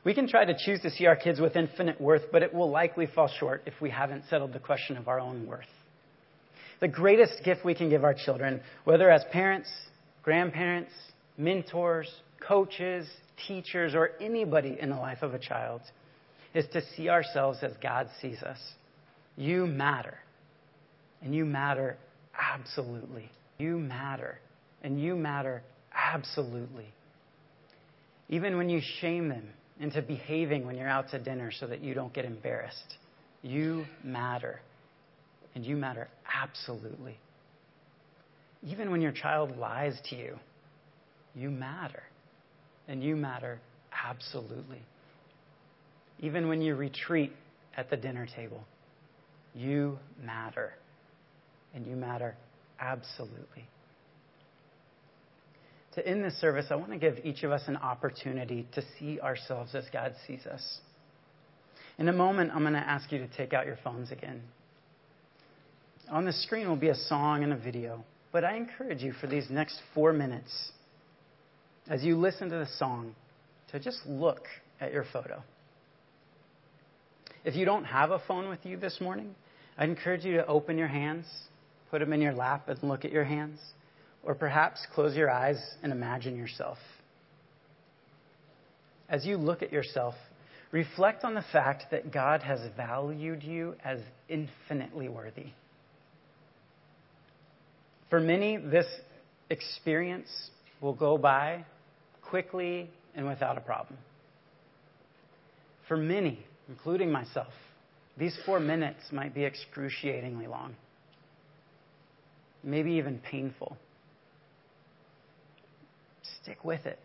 We 0.03 0.15
can 0.15 0.27
try 0.27 0.45
to 0.45 0.57
choose 0.57 0.81
to 0.81 0.89
see 0.89 1.05
our 1.05 1.15
kids 1.15 1.39
with 1.39 1.55
infinite 1.55 2.01
worth, 2.01 2.23
but 2.31 2.41
it 2.41 2.53
will 2.53 2.71
likely 2.71 3.05
fall 3.05 3.27
short 3.27 3.63
if 3.65 3.73
we 3.79 3.89
haven't 3.91 4.23
settled 4.29 4.53
the 4.53 4.59
question 4.59 4.97
of 4.97 5.07
our 5.07 5.19
own 5.19 5.45
worth. 5.45 5.65
The 6.79 6.87
greatest 6.87 7.43
gift 7.45 7.63
we 7.63 7.75
can 7.75 7.89
give 7.89 8.03
our 8.03 8.15
children, 8.15 8.61
whether 8.83 9.11
as 9.11 9.23
parents, 9.31 9.69
grandparents, 10.23 10.91
mentors, 11.37 12.11
coaches, 12.45 13.07
teachers, 13.47 13.93
or 13.93 14.11
anybody 14.19 14.77
in 14.79 14.89
the 14.89 14.95
life 14.95 15.21
of 15.21 15.35
a 15.35 15.39
child, 15.39 15.81
is 16.55 16.65
to 16.73 16.81
see 16.95 17.07
ourselves 17.07 17.59
as 17.61 17.73
God 17.81 18.09
sees 18.19 18.41
us. 18.41 18.57
You 19.37 19.67
matter. 19.67 20.17
And 21.21 21.35
you 21.35 21.45
matter 21.45 21.97
absolutely. 22.39 23.29
You 23.59 23.77
matter. 23.77 24.39
And 24.81 24.99
you 24.99 25.15
matter 25.15 25.61
absolutely. 25.95 26.87
Even 28.29 28.57
when 28.57 28.69
you 28.69 28.81
shame 28.99 29.29
them 29.29 29.47
into 29.81 30.01
behaving 30.01 30.65
when 30.65 30.77
you're 30.77 30.87
out 30.87 31.09
to 31.09 31.19
dinner 31.19 31.51
so 31.51 31.67
that 31.67 31.81
you 31.81 31.93
don't 31.93 32.13
get 32.13 32.25
embarrassed. 32.25 32.97
You 33.41 33.85
matter. 34.03 34.61
And 35.55 35.65
you 35.65 35.75
matter 35.75 36.07
absolutely. 36.33 37.17
Even 38.63 38.91
when 38.91 39.01
your 39.01 39.11
child 39.11 39.57
lies 39.57 39.99
to 40.09 40.15
you, 40.15 40.37
you 41.35 41.49
matter. 41.49 42.03
And 42.87 43.03
you 43.03 43.15
matter 43.15 43.59
absolutely. 44.05 44.81
Even 46.19 46.47
when 46.47 46.61
you 46.61 46.75
retreat 46.75 47.33
at 47.75 47.89
the 47.89 47.97
dinner 47.97 48.27
table, 48.35 48.63
you 49.55 49.97
matter. 50.23 50.73
And 51.73 51.87
you 51.87 51.95
matter 51.95 52.35
absolutely 52.79 53.67
to 55.95 56.07
end 56.07 56.23
this 56.23 56.39
service, 56.39 56.67
I 56.69 56.75
want 56.75 56.91
to 56.91 56.97
give 56.97 57.17
each 57.23 57.43
of 57.43 57.51
us 57.51 57.63
an 57.67 57.77
opportunity 57.77 58.67
to 58.73 58.83
see 58.97 59.19
ourselves 59.19 59.75
as 59.75 59.85
God 59.91 60.13
sees 60.25 60.45
us. 60.45 60.79
In 61.97 62.07
a 62.07 62.13
moment, 62.13 62.51
I'm 62.53 62.61
going 62.61 62.73
to 62.73 62.79
ask 62.79 63.11
you 63.11 63.19
to 63.19 63.27
take 63.27 63.53
out 63.53 63.65
your 63.65 63.77
phones 63.83 64.11
again. 64.11 64.41
On 66.09 66.25
the 66.25 66.33
screen 66.33 66.67
will 66.67 66.77
be 66.77 66.89
a 66.89 66.95
song 66.95 67.43
and 67.43 67.53
a 67.53 67.57
video, 67.57 68.03
but 68.31 68.43
I 68.43 68.55
encourage 68.55 69.01
you 69.01 69.13
for 69.13 69.27
these 69.27 69.47
next 69.49 69.79
four 69.93 70.13
minutes, 70.13 70.71
as 71.87 72.03
you 72.03 72.17
listen 72.17 72.49
to 72.49 72.55
the 72.55 72.67
song, 72.77 73.15
to 73.71 73.79
just 73.79 73.99
look 74.05 74.41
at 74.79 74.91
your 74.91 75.05
photo. 75.11 75.43
If 77.43 77.55
you 77.55 77.65
don't 77.65 77.85
have 77.85 78.11
a 78.11 78.21
phone 78.27 78.49
with 78.49 78.65
you 78.65 78.77
this 78.77 78.99
morning, 79.01 79.35
I 79.77 79.85
encourage 79.85 80.23
you 80.23 80.37
to 80.37 80.45
open 80.45 80.77
your 80.77 80.87
hands, 80.87 81.25
put 81.89 81.99
them 81.99 82.13
in 82.13 82.21
your 82.21 82.33
lap, 82.33 82.69
and 82.69 82.81
look 82.83 83.03
at 83.03 83.11
your 83.11 83.23
hands. 83.23 83.59
Or 84.23 84.35
perhaps 84.35 84.85
close 84.93 85.15
your 85.15 85.29
eyes 85.29 85.59
and 85.81 85.91
imagine 85.91 86.35
yourself. 86.35 86.77
As 89.09 89.25
you 89.25 89.37
look 89.37 89.61
at 89.61 89.73
yourself, 89.73 90.15
reflect 90.71 91.23
on 91.23 91.33
the 91.33 91.43
fact 91.51 91.85
that 91.91 92.11
God 92.11 92.41
has 92.43 92.59
valued 92.77 93.43
you 93.43 93.75
as 93.83 93.99
infinitely 94.29 95.09
worthy. 95.09 95.47
For 98.09 98.19
many, 98.19 98.57
this 98.57 98.85
experience 99.49 100.29
will 100.81 100.93
go 100.93 101.17
by 101.17 101.65
quickly 102.21 102.89
and 103.15 103.27
without 103.27 103.57
a 103.57 103.61
problem. 103.61 103.97
For 105.87 105.97
many, 105.97 106.45
including 106.69 107.11
myself, 107.11 107.53
these 108.17 108.37
four 108.45 108.59
minutes 108.59 109.01
might 109.11 109.33
be 109.33 109.43
excruciatingly 109.43 110.47
long, 110.47 110.75
maybe 112.63 112.93
even 112.93 113.19
painful. 113.19 113.75
Stick 116.43 116.63
with 116.63 116.85
it, 116.85 116.99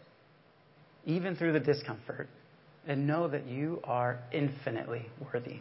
even 1.04 1.36
through 1.36 1.52
the 1.52 1.60
discomfort, 1.60 2.28
and 2.86 3.06
know 3.06 3.28
that 3.28 3.46
you 3.46 3.80
are 3.84 4.18
infinitely 4.32 5.06
worthy. 5.32 5.60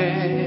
way. 0.00 0.39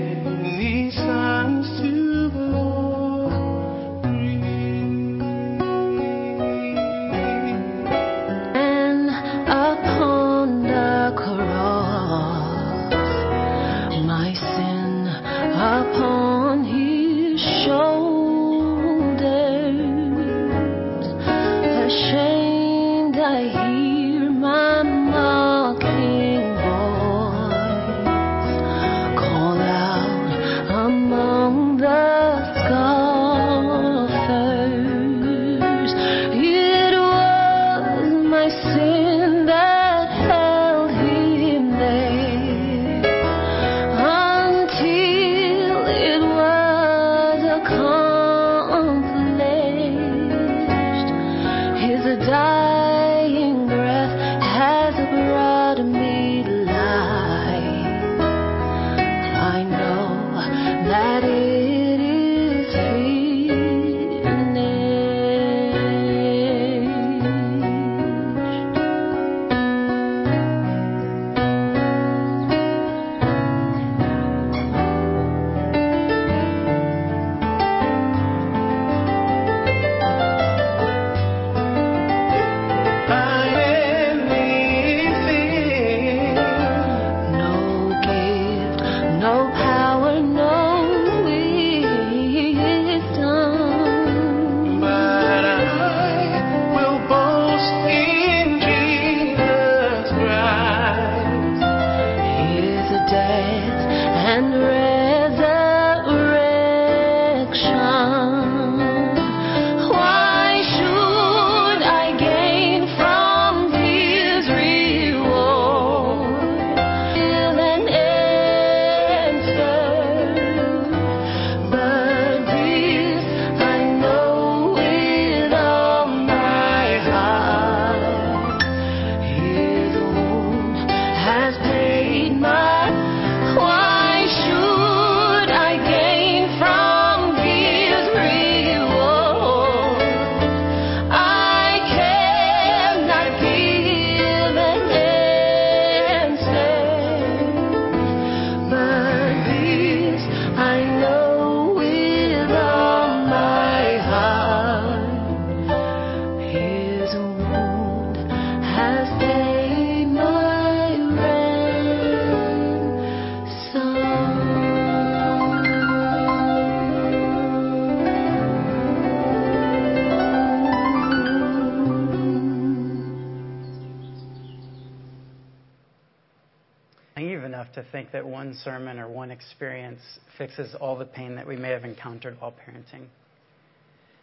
Think 177.82 178.12
that 178.12 178.26
one 178.26 178.54
sermon 178.64 179.00
or 179.00 179.08
one 179.08 179.32
experience 179.32 180.02
fixes 180.38 180.76
all 180.80 180.96
the 180.96 181.06
pain 181.06 181.36
that 181.36 181.48
we 181.48 181.56
may 181.56 181.70
have 181.70 181.84
encountered 181.84 182.40
while 182.40 182.52
parenting. 182.52 183.08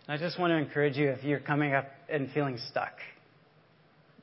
And 0.07 0.09
I 0.09 0.17
just 0.17 0.39
want 0.39 0.53
to 0.53 0.57
encourage 0.57 0.97
you 0.97 1.09
if 1.09 1.25
you're 1.25 1.41
coming 1.41 1.75
up 1.75 1.87
and 2.09 2.31
feeling 2.31 2.59
stuck, 2.71 2.93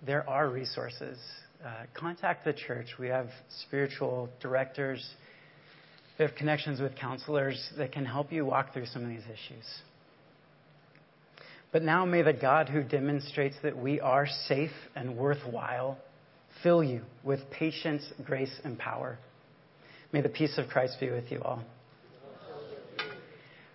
there 0.05 0.28
are 0.30 0.49
resources. 0.49 1.17
Uh, 1.65 1.71
contact 1.93 2.45
the 2.45 2.53
church. 2.53 2.88
We 2.99 3.07
have 3.07 3.28
spiritual 3.65 4.30
directors, 4.39 5.05
we 6.17 6.25
have 6.25 6.36
connections 6.36 6.80
with 6.80 6.95
counselors 6.95 7.69
that 7.78 7.91
can 7.91 8.05
help 8.05 8.32
you 8.32 8.45
walk 8.45 8.73
through 8.73 8.86
some 8.86 9.03
of 9.03 9.09
these 9.09 9.25
issues. 9.25 9.65
But 11.71 11.84
now 11.84 12.05
may 12.05 12.21
the 12.21 12.34
God 12.34 12.69
who 12.69 12.82
demonstrates 12.82 13.55
that 13.61 13.78
we 13.78 13.99
are 13.99 14.25
safe 14.47 14.71
and 14.95 15.17
worthwhile 15.17 15.97
fill 16.64 16.84
you 16.84 17.01
with 17.24 17.39
patience, 17.51 18.03
grace, 18.24 18.53
and 18.64 18.78
power. 18.78 19.18
May 20.12 20.22
the 20.22 20.30
peace 20.30 20.58
of 20.58 20.68
Christ 20.68 20.97
be 20.99 21.10
with 21.10 21.32
you 21.32 21.41
all. 21.41 21.64